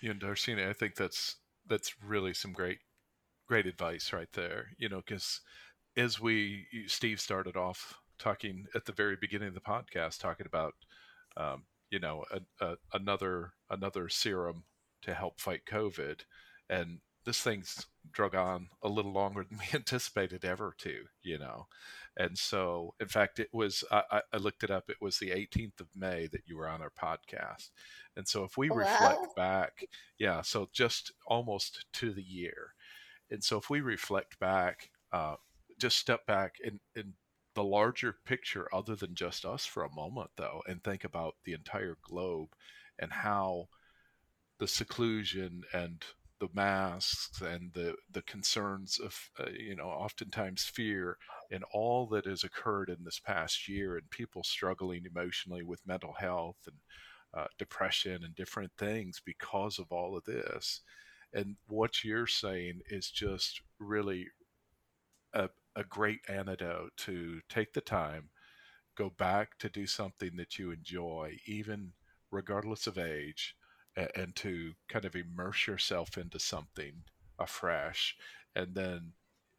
[0.00, 1.36] You know, Darshini, I think that's
[1.66, 2.78] that's really some great
[3.46, 4.68] great advice right there.
[4.78, 5.40] You know, because
[5.96, 10.74] as we Steve started off talking at the very beginning of the podcast, talking about
[11.36, 14.64] um, you know a, a, another another serum
[15.02, 16.20] to help fight COVID,
[16.70, 21.66] and this thing's drug on a little longer than we anticipated ever to, you know.
[22.16, 25.80] And so, in fact, it was, I, I looked it up, it was the 18th
[25.80, 27.70] of May that you were on our podcast.
[28.16, 28.78] And so, if we wow.
[28.78, 29.84] reflect back,
[30.18, 32.74] yeah, so just almost to the year.
[33.30, 35.36] And so, if we reflect back, uh,
[35.78, 37.14] just step back in, in
[37.54, 41.52] the larger picture, other than just us for a moment, though, and think about the
[41.52, 42.48] entire globe
[42.98, 43.68] and how
[44.58, 46.04] the seclusion and
[46.40, 51.18] the masks and the the concerns of uh, you know oftentimes fear
[51.50, 56.14] and all that has occurred in this past year and people struggling emotionally with mental
[56.14, 56.76] health and
[57.34, 60.80] uh, depression and different things because of all of this.
[61.32, 64.26] And what you're saying is just really
[65.34, 68.30] a, a great antidote to take the time
[68.96, 71.92] go back to do something that you enjoy even
[72.30, 73.54] regardless of age
[73.96, 77.02] and to kind of immerse yourself into something
[77.38, 78.16] afresh
[78.54, 79.12] and then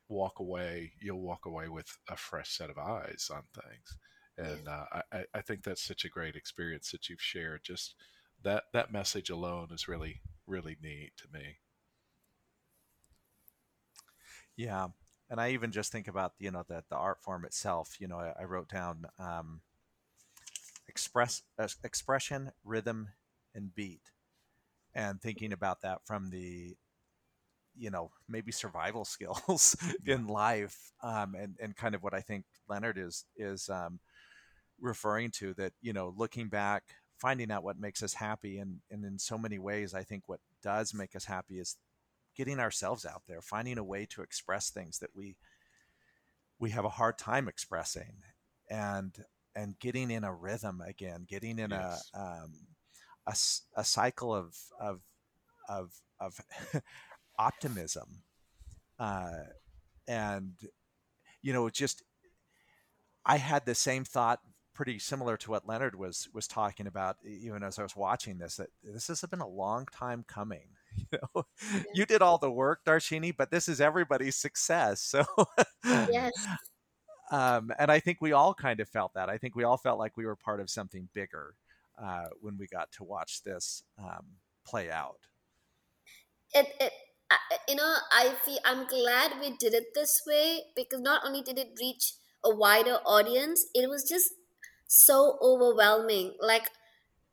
[0.08, 3.98] walk away you'll walk away with a fresh set of eyes on things.
[4.38, 7.62] And uh, I, I think that's such a great experience that you've shared.
[7.64, 7.96] Just
[8.44, 11.58] that that message alone is really really neat to me.
[14.56, 14.88] Yeah.
[15.30, 18.18] And i even just think about you know the, the art form itself you know
[18.18, 19.62] i, I wrote down um,
[20.90, 23.10] express uh, expression rhythm
[23.56, 24.12] and beat
[24.94, 26.76] and thinking about that from the
[27.78, 29.76] you know maybe survival skills
[30.06, 34.00] in life um, and and kind of what I think Leonard is is um,
[34.80, 36.84] referring to that you know looking back
[37.18, 40.40] finding out what makes us happy and and in so many ways I think what
[40.64, 41.78] does make us happy is
[42.36, 45.36] getting ourselves out there finding a way to express things that we
[46.60, 48.24] we have a hard time expressing
[48.70, 49.16] and
[49.56, 52.10] and getting in a rhythm again getting in yes.
[52.16, 52.54] a um,
[53.28, 53.36] a,
[53.76, 55.02] a cycle of of
[55.70, 56.42] of, of
[57.40, 58.24] optimism
[59.00, 59.32] uh,
[60.08, 60.54] and
[61.42, 62.04] you know just
[63.26, 64.40] i had the same thought
[64.74, 68.56] pretty similar to what leonard was was talking about even as i was watching this
[68.56, 71.44] that this has been a long time coming you know?
[71.94, 75.24] You did all the work darshini but this is everybody's success so
[75.86, 76.32] yes.
[77.32, 79.30] um, and i think we all kind of felt that.
[79.30, 81.56] I think we all felt like we were part of something bigger
[82.02, 84.26] uh, when we got to watch this um,
[84.66, 85.20] play out.
[86.54, 86.92] It, it,
[87.68, 91.58] you know, I feel I'm glad we did it this way because not only did
[91.58, 92.14] it reach
[92.44, 94.34] a wider audience, it was just
[94.88, 96.34] so overwhelming.
[96.42, 96.70] Like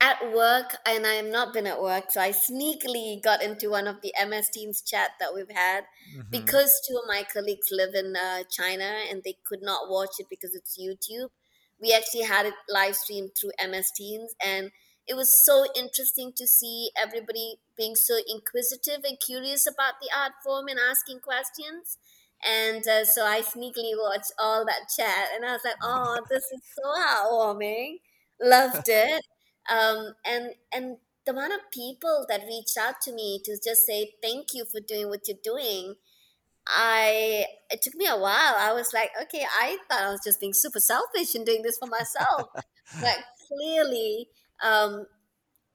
[0.00, 3.88] at work, and I have not been at work, so I sneakily got into one
[3.88, 5.84] of the MS Teams chat that we've had
[6.16, 6.30] mm-hmm.
[6.30, 10.26] because two of my colleagues live in uh, China and they could not watch it
[10.30, 11.30] because it's YouTube
[11.80, 14.70] we actually had it live streamed through MS Teams, and
[15.06, 20.32] it was so interesting to see everybody being so inquisitive and curious about the art
[20.44, 21.98] form and asking questions.
[22.46, 26.44] And uh, so I sneakily watched all that chat, and I was like, "Oh, this
[26.44, 28.00] is so heartwarming."
[28.40, 29.24] Loved it,
[29.70, 34.14] um, and and the amount of people that reached out to me to just say
[34.22, 35.96] thank you for doing what you're doing
[36.68, 38.54] I it took me a while.
[38.58, 41.78] I was like, okay, I thought I was just being super selfish and doing this
[41.78, 42.50] for myself,
[43.00, 44.28] but clearly,
[44.62, 45.06] um,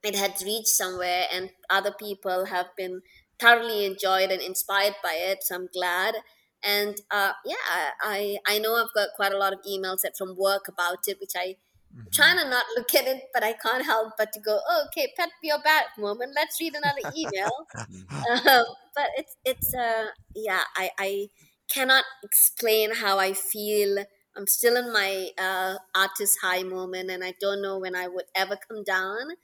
[0.02, 3.00] it had reached somewhere, and other people have been
[3.40, 5.42] thoroughly enjoyed and inspired by it.
[5.42, 6.14] So I'm glad.
[6.62, 10.68] And uh, yeah, I I know I've got quite a lot of emails from work
[10.68, 11.56] about it, which I
[11.94, 12.14] Mm-hmm.
[12.14, 15.12] trying to not look at it, but I can't help but to go, oh, okay,
[15.16, 16.32] pet your back moment.
[16.36, 17.50] Let's read another email.
[18.48, 18.64] um,
[18.94, 21.28] but it's it's uh yeah, I I
[21.72, 24.04] cannot explain how I feel.
[24.36, 28.24] I'm still in my uh, artist high moment, and I don't know when I would
[28.34, 29.36] ever come down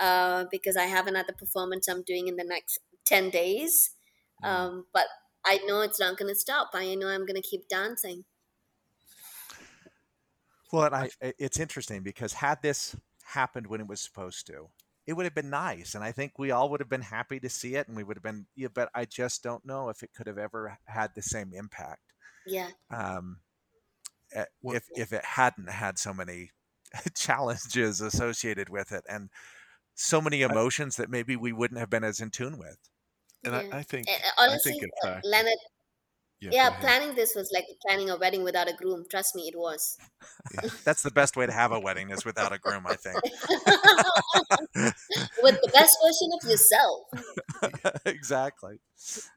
[0.00, 3.90] uh, because I have another performance I'm doing in the next ten days.
[4.44, 4.54] Mm-hmm.
[4.54, 5.06] Um, but
[5.44, 6.70] I know it's not going to stop.
[6.74, 8.24] I know I'm going to keep dancing.
[10.72, 14.68] Well, and I, it's interesting because had this happened when it was supposed to,
[15.06, 17.48] it would have been nice, and I think we all would have been happy to
[17.48, 18.46] see it, and we would have been.
[18.56, 22.12] Yeah, but I just don't know if it could have ever had the same impact.
[22.46, 22.68] Yeah.
[22.90, 23.38] Um,
[24.32, 26.50] eh, if if it hadn't had so many
[27.14, 29.30] challenges associated with it, and
[29.94, 32.78] so many emotions that maybe we wouldn't have been as in tune with.
[33.44, 33.62] And yeah.
[33.72, 35.58] I, I, think, honestly, I think in fact, Leonard,
[36.40, 36.80] Yeah, Yeah, go ahead.
[36.80, 39.04] planning this was like planning a wedding without a groom.
[39.10, 39.96] Trust me, it was.
[40.84, 43.20] That's the best way to have a wedding is without a groom, I think.
[45.42, 48.02] With the best version of yourself.
[48.06, 48.78] exactly.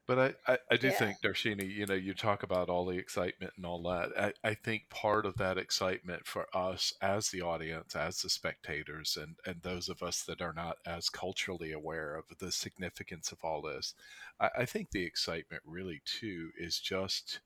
[0.07, 0.91] But I, I, I do Yeah.
[0.91, 4.33] think, Darshini, you know, you talk about all the excitement and all that.
[4.43, 9.17] I, I think part of that excitement for us as the audience, as the spectators,
[9.21, 13.39] and, and those of us that are not as culturally aware of the significance of
[13.43, 13.93] all this,
[14.39, 17.41] I, I think the excitement really, too, is just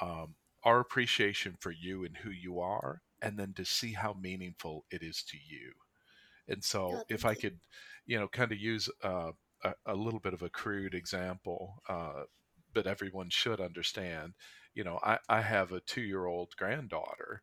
[0.00, 4.84] um, our appreciation for you and who you are, and then to see how meaningful
[4.90, 5.72] it is to you.
[6.48, 7.60] And so, Oh, if I could,
[8.06, 9.32] you know, kind of use uh,
[9.64, 12.24] a, a little bit of a crude example, uh,
[12.74, 14.34] but everyone should understand,
[14.74, 17.42] you know, I, I have a two year old granddaughter.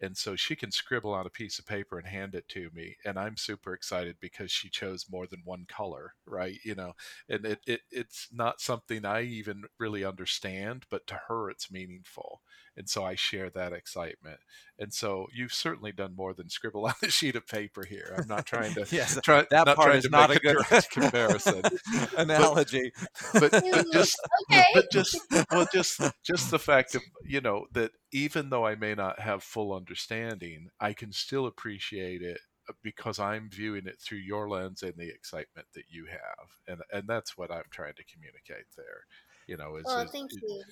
[0.00, 2.96] And so she can scribble on a piece of paper and hand it to me.
[3.04, 6.58] And I'm super excited because she chose more than one color, right?
[6.64, 6.94] You know,
[7.28, 12.40] and it, it it's not something I even really understand, but to her it's meaningful.
[12.80, 14.38] And so I share that excitement.
[14.78, 18.14] And so you've certainly done more than scribble on a sheet of paper here.
[18.18, 20.56] I'm not trying to Yes, try that not part is to not make a good
[20.70, 21.62] direct comparison.
[22.16, 22.90] analogy.
[23.34, 24.18] But but Mm, just
[24.50, 24.64] okay.
[24.72, 25.20] but just
[25.52, 29.42] well just just the fact of you know that even though I may not have
[29.42, 34.82] full understanding, I can still appreciate it uh, because I'm viewing it through your lens
[34.82, 36.48] and the excitement that you have.
[36.66, 39.04] And and that's what I'm trying to communicate there.
[39.46, 40.62] You know, is, Oh, is thank is- you.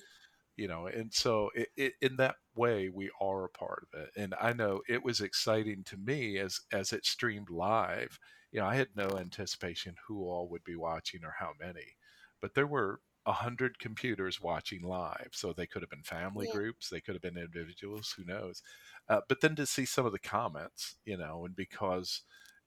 [0.59, 4.11] You know and so it, it, in that way we are a part of it
[4.17, 8.19] and i know it was exciting to me as as it streamed live
[8.51, 11.95] you know i had no anticipation who all would be watching or how many
[12.41, 16.47] but there were a hundred computers watching live so they could have been family Yeah.
[16.47, 18.63] groups they could have been individuals who knows
[19.09, 22.23] uh, but then to see some of the comments you know and because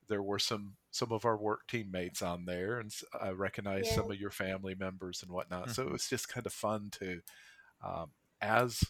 [0.08, 3.92] there were some some of our work teammates on there and i recognized Yeah.
[3.92, 5.92] some of your family members and whatnot so it Mhm.
[5.92, 7.20] was just kind of fun to
[7.82, 8.82] um, as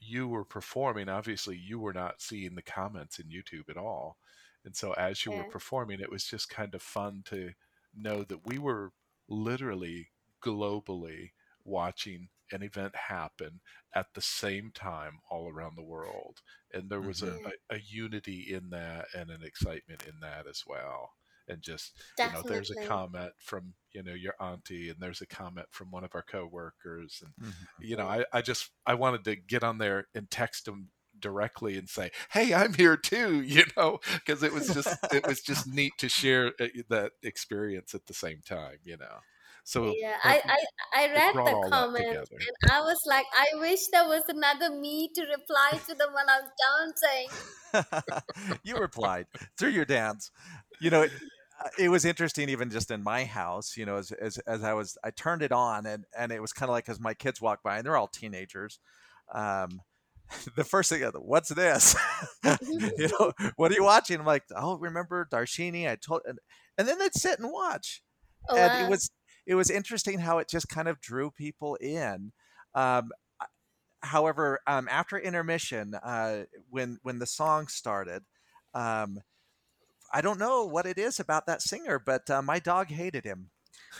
[0.00, 4.18] you were performing, obviously you were not seeing the comments in YouTube at all.
[4.64, 7.52] And so as you were performing, it was just kind of fun to
[7.94, 8.92] know that we were
[9.28, 10.10] literally
[10.42, 11.32] globally
[11.64, 13.60] watching an event happen
[13.94, 16.40] at the same time all around the world.
[16.72, 17.22] And there was Mhm.
[17.22, 21.12] a, a, a unity in that and an excitement in that as well.
[21.48, 25.26] And just you know there's a comment from you know your auntie and there's a
[25.26, 27.66] comment from one of our coworkers and Mhm.
[27.78, 31.76] you know I, I just i wanted to get on there and text them directly
[31.76, 35.66] and say hey i'm here too you know because it was just it was just
[35.66, 39.20] neat to share uh, that experience at the same time you know
[39.64, 44.06] so Yeah, I, I I read the comment and I was like, I wish there
[44.08, 47.28] was another me to reply to them when I'm dancing.
[48.64, 49.26] you replied
[49.58, 50.30] through your dance.
[50.80, 51.06] You know,
[51.78, 53.76] it, uh, was interesting even just in my house.
[53.76, 56.52] You know, as as, as I was, I turned it on and and it was
[56.52, 58.78] kind of like as my kids walked by and they're all teenagers.
[59.32, 59.80] Um,
[60.56, 61.94] the first thing, what's this?
[62.44, 64.18] you know, what are you watching?
[64.18, 65.88] I'm like, oh, remember Darshini?
[65.88, 66.38] I told, and,
[66.78, 68.02] and then they'd sit and watch
[68.48, 68.86] Oh, and wow.
[68.86, 69.10] it was
[69.46, 72.32] it was interesting how it just kind of drew people in.
[72.74, 73.10] Um,
[74.02, 78.22] however, um, after intermission, uh, when when the song started,
[78.74, 79.18] um,
[80.14, 83.50] I don't know what it is about that singer, but uh, my dog hated him.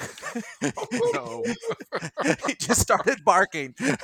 [2.47, 3.99] he just started barking, and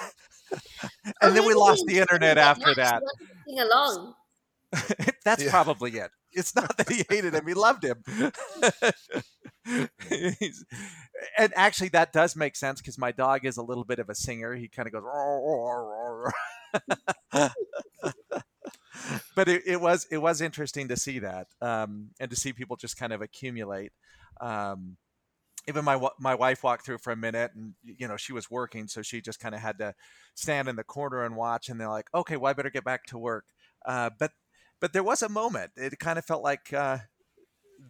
[1.22, 3.02] Oh, then we lost he the internet after that.
[3.46, 4.14] Sing along.
[5.24, 5.50] That's Yeah.
[5.50, 6.11] probably it.
[6.32, 8.02] It's not that he hated him; he loved him.
[11.38, 14.14] And actually, that does make sense because my dog is a little bit of a
[14.14, 14.54] singer.
[14.54, 16.32] He kind of goes, "Roar, roar,
[17.32, 17.50] roar."
[19.36, 22.76] but it, it was it was interesting to see that um, and to see people
[22.76, 23.92] just kind of accumulate.
[24.40, 24.96] Um,
[25.68, 28.88] even my my wife walked through for a minute, and you know she was working,
[28.88, 29.94] so she just kind of had to
[30.34, 31.68] stand in the corner and watch.
[31.68, 33.46] And they're like, "Okay, well I better get back to work."
[33.84, 34.32] Uh, but
[34.80, 35.72] but there was a moment.
[35.76, 36.98] It kind of felt like uh,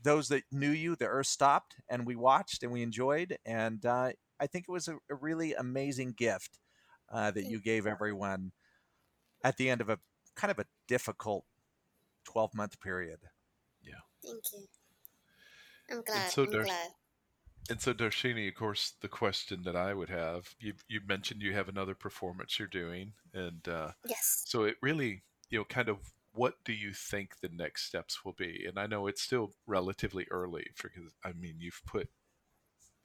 [0.02, 3.38] those that knew you, the earth stopped, and we watched and we enjoyed.
[3.44, 6.58] And uh, I think it was a, a really amazing gift
[7.12, 8.52] uh, that you gave everyone
[9.44, 9.98] at the end of a
[10.34, 11.44] kind of a difficult
[12.24, 13.18] twelve month period.
[13.82, 13.94] Yeah.
[14.24, 14.66] Thank you.
[15.90, 16.30] I'm glad.
[16.30, 16.88] so I'm Darsh- glad.
[17.68, 21.52] and so darshini of course the question that i would have you you mentioned you
[21.52, 24.42] have another performance you're doing and uh Yes.
[24.46, 25.98] So it really, you know, kind of
[26.32, 28.64] what do you think the next steps will be?
[28.68, 32.08] And I know it's still relatively early because I mean you've put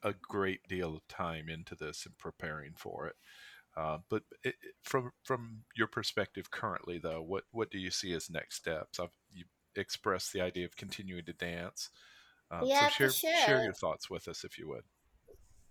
[0.04, 3.16] a great deal of time into this and preparing for it.
[3.78, 8.30] Uh, but it, from from your perspective currently, though, what what do you see as
[8.30, 9.00] next steps?
[9.00, 9.46] I've, you
[9.76, 11.90] expressed the idea of continuing to dance.
[12.50, 14.84] Um, Yeah, so for share share your thoughts with us if you would.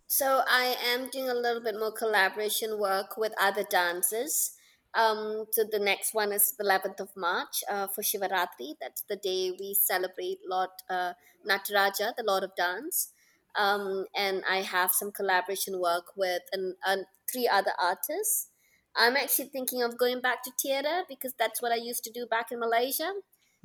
[0.07, 4.53] So I am doing a little bit more collaboration work with other dancers.
[4.95, 8.75] Um, so the next one is the 11th of March uh, for Shivaratri.
[8.81, 11.15] That's the day we celebrate Lord uh,
[11.49, 13.13] Nataraja, the Lord of Dance.
[13.57, 18.49] Um, and I have some collaboration work with an, an, three other artists.
[18.97, 22.27] I'm actually thinking of going back to theater because that's what I used to do
[22.27, 23.13] back in Malaysia.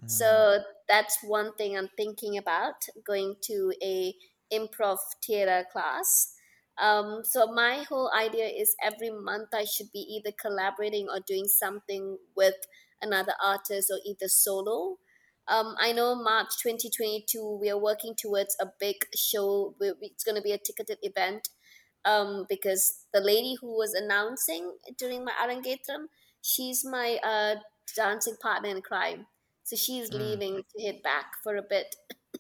[0.03, 0.09] Mm.
[0.09, 2.75] So that's one thing I'm thinking about
[3.05, 4.13] going to a
[4.51, 6.33] improv theater class.
[6.81, 11.45] Um, so my whole idea is every month I should be either collaborating or doing
[11.45, 12.55] something with
[13.01, 14.97] another artist or either solo.
[15.49, 19.73] Um, I know March 2022 we are working towards a big show.
[19.79, 21.49] It's going to be a ticketed event
[22.05, 26.05] um, because the lady who was announcing during my Arangetram,
[26.41, 27.55] she's my uh,
[27.95, 29.25] dancing partner in crime.
[29.63, 30.19] So she's mm.
[30.19, 31.95] leaving to head back for a bit.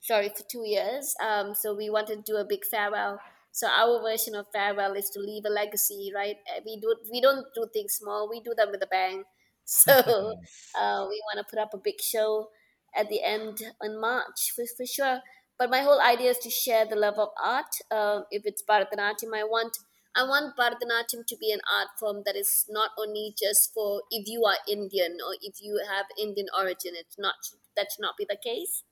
[0.00, 1.14] Sorry, for two years.
[1.22, 3.20] Um, so we wanted to do a big farewell
[3.52, 6.36] so our version of farewell is to leave a legacy, right?
[6.48, 8.28] Uh, we do we don't do things small.
[8.28, 9.24] We do them with a bang.
[9.70, 12.48] So uh, we want to put up a big show
[12.96, 15.20] at the end in March for, for sure.
[15.58, 17.72] But my whole idea is to share the love of art.
[17.90, 19.76] Uh, if it's Bharatanatyam, I want
[20.16, 24.26] I want Bharatanatyam to be an art form that is not only just for if
[24.26, 26.92] you are Indian or if you have Indian origin.
[26.94, 27.34] It's not
[27.76, 28.82] that should not be the case.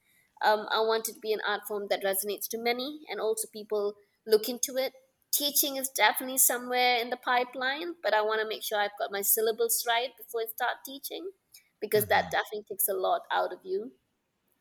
[0.45, 3.49] Um, I want it to be an art form that resonates to many and also
[3.53, 3.95] people
[4.27, 4.93] look into it.
[5.33, 9.13] Teaching is definitely somewhere in the pipeline, but I want to make sure I've got
[9.13, 11.31] my syllables right before I start teaching
[11.81, 12.11] because mm-hmm.
[12.11, 13.93] that definitely takes a lot out of you.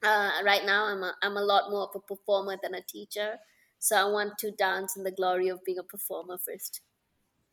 [0.04, 3.38] Uh, right now, I'm a, I'm a lot more of a performer than a teacher.
[3.80, 6.82] So I want to dance in the glory of being a performer first.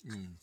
[0.07, 0.35] Mm.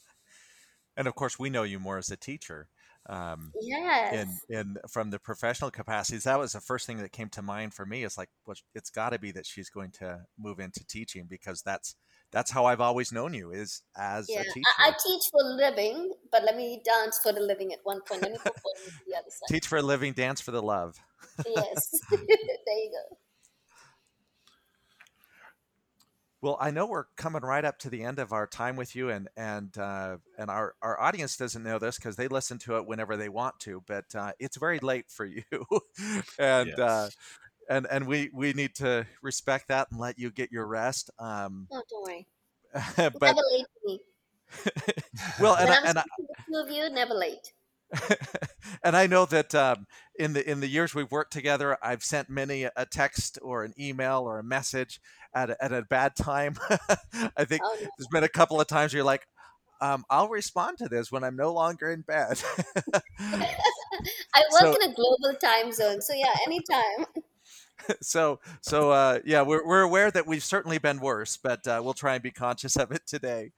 [0.97, 2.69] And of course, we know you more as a teacher
[3.07, 4.13] um, yes.
[4.49, 7.73] in in from the professional capacities that was the first thing that came to mind
[7.73, 10.85] for me is like well, it's got to be that she's going to move into
[10.85, 11.95] teaching because that's
[12.31, 14.41] that's how I've always known you is as yeah.
[14.41, 14.61] a teacher.
[14.79, 18.01] I, I, teach for a living, but let me dance for the living at one
[18.01, 18.21] point.
[18.21, 18.75] Let me perform
[19.07, 19.47] the other side.
[19.49, 20.97] Teach for a living, dance for the love.
[21.45, 23.17] yes, there you go.
[26.41, 29.09] Well, I know we're coming right up to the end of our time with you,
[29.09, 32.87] and and uh, and our, our audience doesn't know this because they listen to it
[32.87, 35.43] whenever they want to, but uh, it's very late for you,
[36.39, 37.17] and uh, yes.
[37.71, 41.09] And and we we need to respect that and let you get your rest.
[41.17, 42.27] Um, oh, don't worry.
[42.97, 43.99] but, never late me.
[45.39, 46.03] well, and, I, and I,
[46.47, 47.53] two of you never late.
[48.83, 49.87] and I know that um,
[50.19, 53.73] in the in the years we've worked together, I've sent many a text or an
[53.79, 54.99] email or a message
[55.33, 56.55] at a, at a bad time.
[57.37, 57.87] I think oh, no.
[57.97, 59.25] there's been a couple of times where you're like,
[59.79, 62.41] um, I'll respond to this when I'm no longer in bed.
[63.19, 67.23] I work so, in a global time zone, so yeah, anytime.
[68.01, 71.93] so so uh, yeah, we're we're aware that we've certainly been worse, but uh, we'll
[71.93, 73.51] try and be conscious of it today.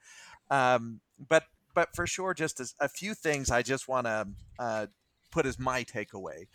[0.49, 1.43] Um, but
[1.73, 4.27] but for sure, just as a few things I just want to
[4.59, 4.85] uh,
[5.31, 6.47] put as my takeaway.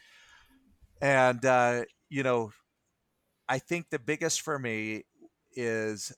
[1.01, 2.53] And uh, you know,
[3.49, 5.05] I think the biggest for me
[5.55, 6.13] is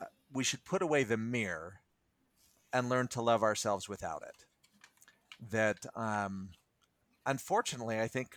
[0.00, 1.80] uh, we should put away the mirror
[2.72, 4.44] and learn to love ourselves without it.
[5.50, 6.50] That, um,
[7.24, 8.36] unfortunately, I think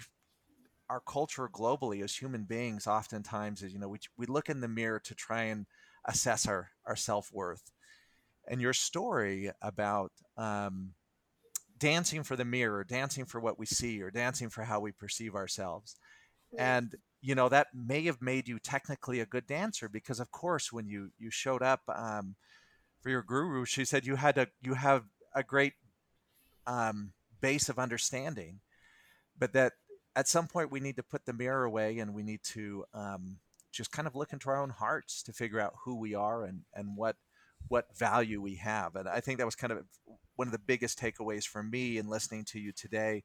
[0.90, 4.68] our culture globally as human beings oftentimes is, you know, we, we look in the
[4.68, 5.66] mirror to try and
[6.06, 7.72] assess our, our self worth.
[8.48, 10.94] And your story about um,
[11.78, 15.36] dancing for the mirror, dancing for what we see, or dancing for how we perceive
[15.36, 15.96] ourselves.
[16.58, 20.72] And you know that may have made you technically a good dancer because of course
[20.72, 22.36] when you you showed up um,
[23.02, 25.04] for your guru she said you had a you have
[25.36, 25.74] a great
[26.66, 27.12] um,
[27.42, 28.60] base of understanding
[29.38, 29.74] but that
[30.20, 33.38] at some point we need to put the mirror away and we need to um,
[33.72, 36.62] just kind of look into our own hearts to figure out who we are and
[36.74, 37.16] and what
[37.68, 39.84] what value we have and i think that was kind of
[40.36, 43.24] one of the biggest takeaways for me in listening to you today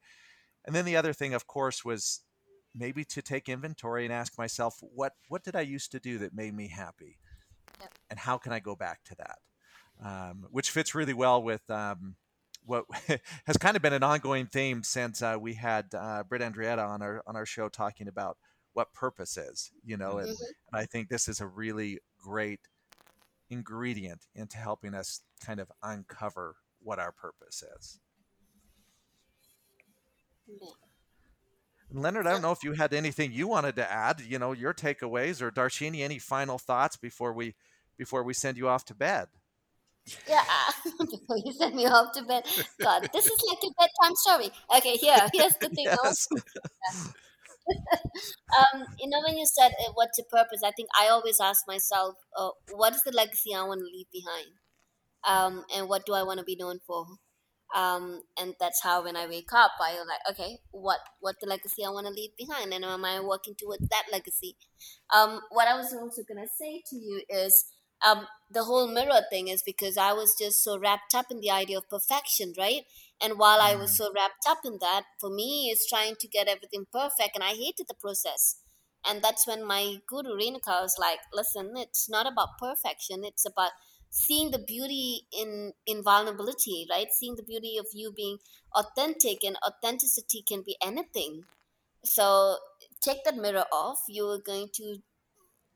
[0.64, 2.22] and then the other thing of course was
[2.74, 6.34] maybe to take inventory and ask myself what what did I used to do that
[6.34, 7.18] made me happy,
[7.80, 7.92] yep.
[8.10, 9.38] and how can I go back to that,
[10.04, 11.68] um, which fits really well with.
[11.70, 12.16] Um,
[12.64, 12.84] what
[13.46, 17.02] has kind of been an ongoing theme since uh, we had uh, Britt Andreatta on
[17.02, 18.36] our on our show talking about
[18.72, 20.44] what purpose is, you know, and, mm-hmm.
[20.72, 22.60] and I think this is a really great
[23.48, 28.00] ingredient into helping us kind of uncover what our purpose is.
[30.48, 30.68] Yeah.
[31.92, 34.20] Leonard, I don't know if you had anything you wanted to add.
[34.20, 37.54] You know, your takeaways, or Darshini, any final thoughts before we
[37.96, 39.28] before we send you off to bed?
[40.28, 40.44] Yeah,
[40.98, 42.44] before you send me off to bed.
[42.82, 44.50] God, this is like a bedtime story.
[44.76, 45.86] Okay, here, here's the thing.
[45.86, 46.26] Yes.
[48.58, 51.64] um, you know, when you said uh, what's your purpose, I think I always ask
[51.66, 54.48] myself, uh, what is the legacy I want to leave behind?
[55.26, 57.06] Um, and what do I want to be known for?
[57.74, 61.84] Um, and that's how when I wake up, I'm like, okay, what what the legacy
[61.84, 64.56] I want to leave behind, and am I working towards that legacy?
[65.14, 67.64] Um, what I was also gonna say to you is,
[68.04, 71.50] um, the whole mirror thing is because I was just so wrapped up in the
[71.50, 72.82] idea of perfection, right?
[73.22, 73.96] And while I was Mm.
[73.96, 77.54] so wrapped up in that, for me, it's trying to get everything perfect, and I
[77.54, 78.60] hated the process.
[79.06, 83.72] And that's when my guru Renuka was like, "Listen, it's not about perfection; it's about
[84.10, 87.12] seeing the beauty in in vulnerability, right?
[87.12, 88.38] Seeing the beauty of you being
[88.74, 91.46] authentic, and authenticity can be anything.
[92.04, 92.58] So
[93.00, 94.02] take that mirror off.
[94.08, 95.02] You're going to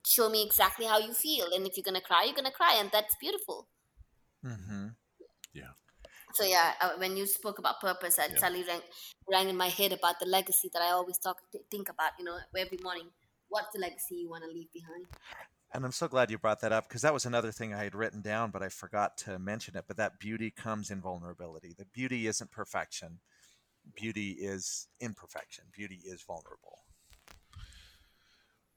[0.08, 2.90] show me exactly how you feel, and if you're gonna cry, you're gonna cry, and
[2.90, 3.68] that's beautiful."
[4.44, 4.88] mm-hmm.
[5.52, 5.72] Yeah.
[6.34, 8.38] So yeah, uh, when you spoke about purpose, it Yeah.
[8.38, 8.82] suddenly rang,
[9.30, 11.38] rang in my head about the legacy that I always talk
[11.70, 12.12] think about.
[12.18, 13.10] You know, every morning,
[13.48, 15.06] what's the legacy you want to leave behind?
[15.72, 17.94] And I'm so glad you brought that up because that was another thing I had
[17.94, 19.84] written down, but I forgot to mention it.
[19.86, 21.74] But that beauty comes in vulnerability.
[21.76, 23.20] The beauty isn't perfection.
[23.94, 25.64] Beauty is imperfection.
[25.72, 26.80] Beauty is vulnerable.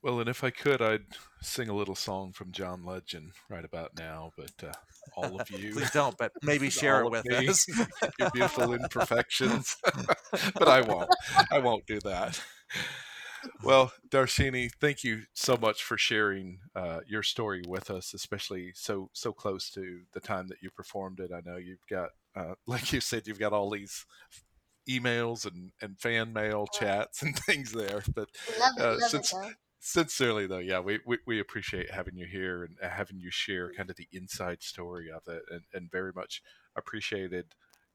[0.03, 1.05] Well, and if I could, I'd
[1.41, 4.31] sing a little song from John Legend right about now.
[4.35, 4.73] But uh,
[5.15, 7.67] all of you, Please don't, but maybe share it with me, us.
[8.19, 9.77] your beautiful imperfections.
[10.55, 11.09] but I won't.
[11.51, 12.41] I won't do that.
[13.63, 19.09] Well, Darshini, thank you so much for sharing uh, your story with us, especially so
[19.13, 21.31] so close to the time that you performed it.
[21.31, 24.05] I know you've got, uh, like you said, you've got all these
[24.89, 28.03] emails and, and fan mail chats and things there.
[28.13, 28.29] But
[28.59, 29.49] Love it, uh, love since though.
[29.81, 33.73] Sincerely though, yeah, we, we, we appreciate having you here and uh, having you share
[33.73, 36.41] kind of the inside story of it, and, and very much
[36.75, 37.47] appreciated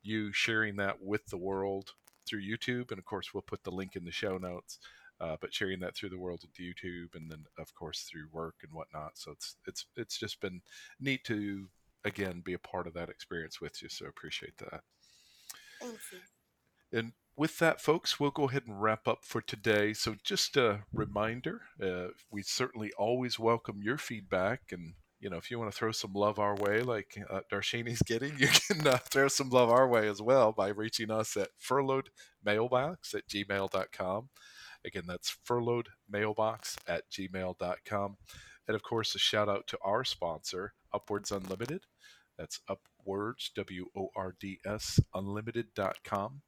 [0.02, 1.92] you sharing that with the world
[2.28, 4.78] through YouTube, and of course we'll put the link in the show notes.
[5.18, 8.56] Uh, but sharing that through the world of YouTube, and then of course through work
[8.62, 9.12] and whatnot.
[9.14, 10.60] So it's it's it's just been
[11.00, 11.68] neat to
[12.04, 13.88] again be a part of that experience with you.
[13.88, 14.82] So appreciate that.
[15.80, 16.18] Thank you.
[16.98, 19.92] And with that, folks, we'll go ahead and wrap up for today.
[19.92, 24.62] So, just a reminder uh, we certainly always welcome your feedback.
[24.72, 28.02] And, you know, if you want to throw some love our way, like uh, Darshini's
[28.06, 31.50] getting, you can uh, throw some love our way as well by reaching us at
[31.62, 34.28] furloughedmailbox at gmail.com.
[34.84, 38.16] Again, that's furloughedmailbox at gmail.com.
[38.68, 41.84] And of course, a shout out to our sponsor, UpWords Unlimited.
[42.38, 46.42] That's UpWords, W O R D S, unlimited.com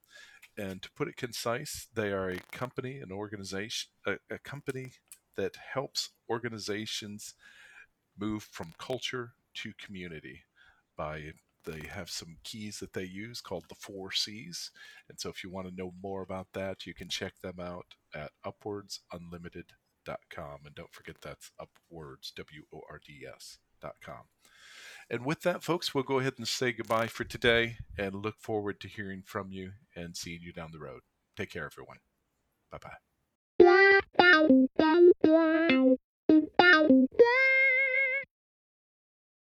[0.58, 4.94] and to put it concise, they are a company, an organization, a, a, company
[5.36, 7.34] that helps organizations
[8.18, 10.42] move from culture to community
[10.96, 11.32] by
[11.64, 14.70] they have some keys that they use called the four C's.
[15.08, 17.94] And so if you want to know more about that, you can check them out
[18.14, 20.58] at upwordsunlimited.com.
[20.64, 24.24] And don't forget that's upwords, W O R D S.com.
[25.10, 28.78] And with that, folks, we'll go ahead and say goodbye for today and look forward
[28.80, 31.00] to hearing from you and seeing you down the road.
[31.36, 31.98] Take care, everyone.
[32.70, 32.98] Bye bye.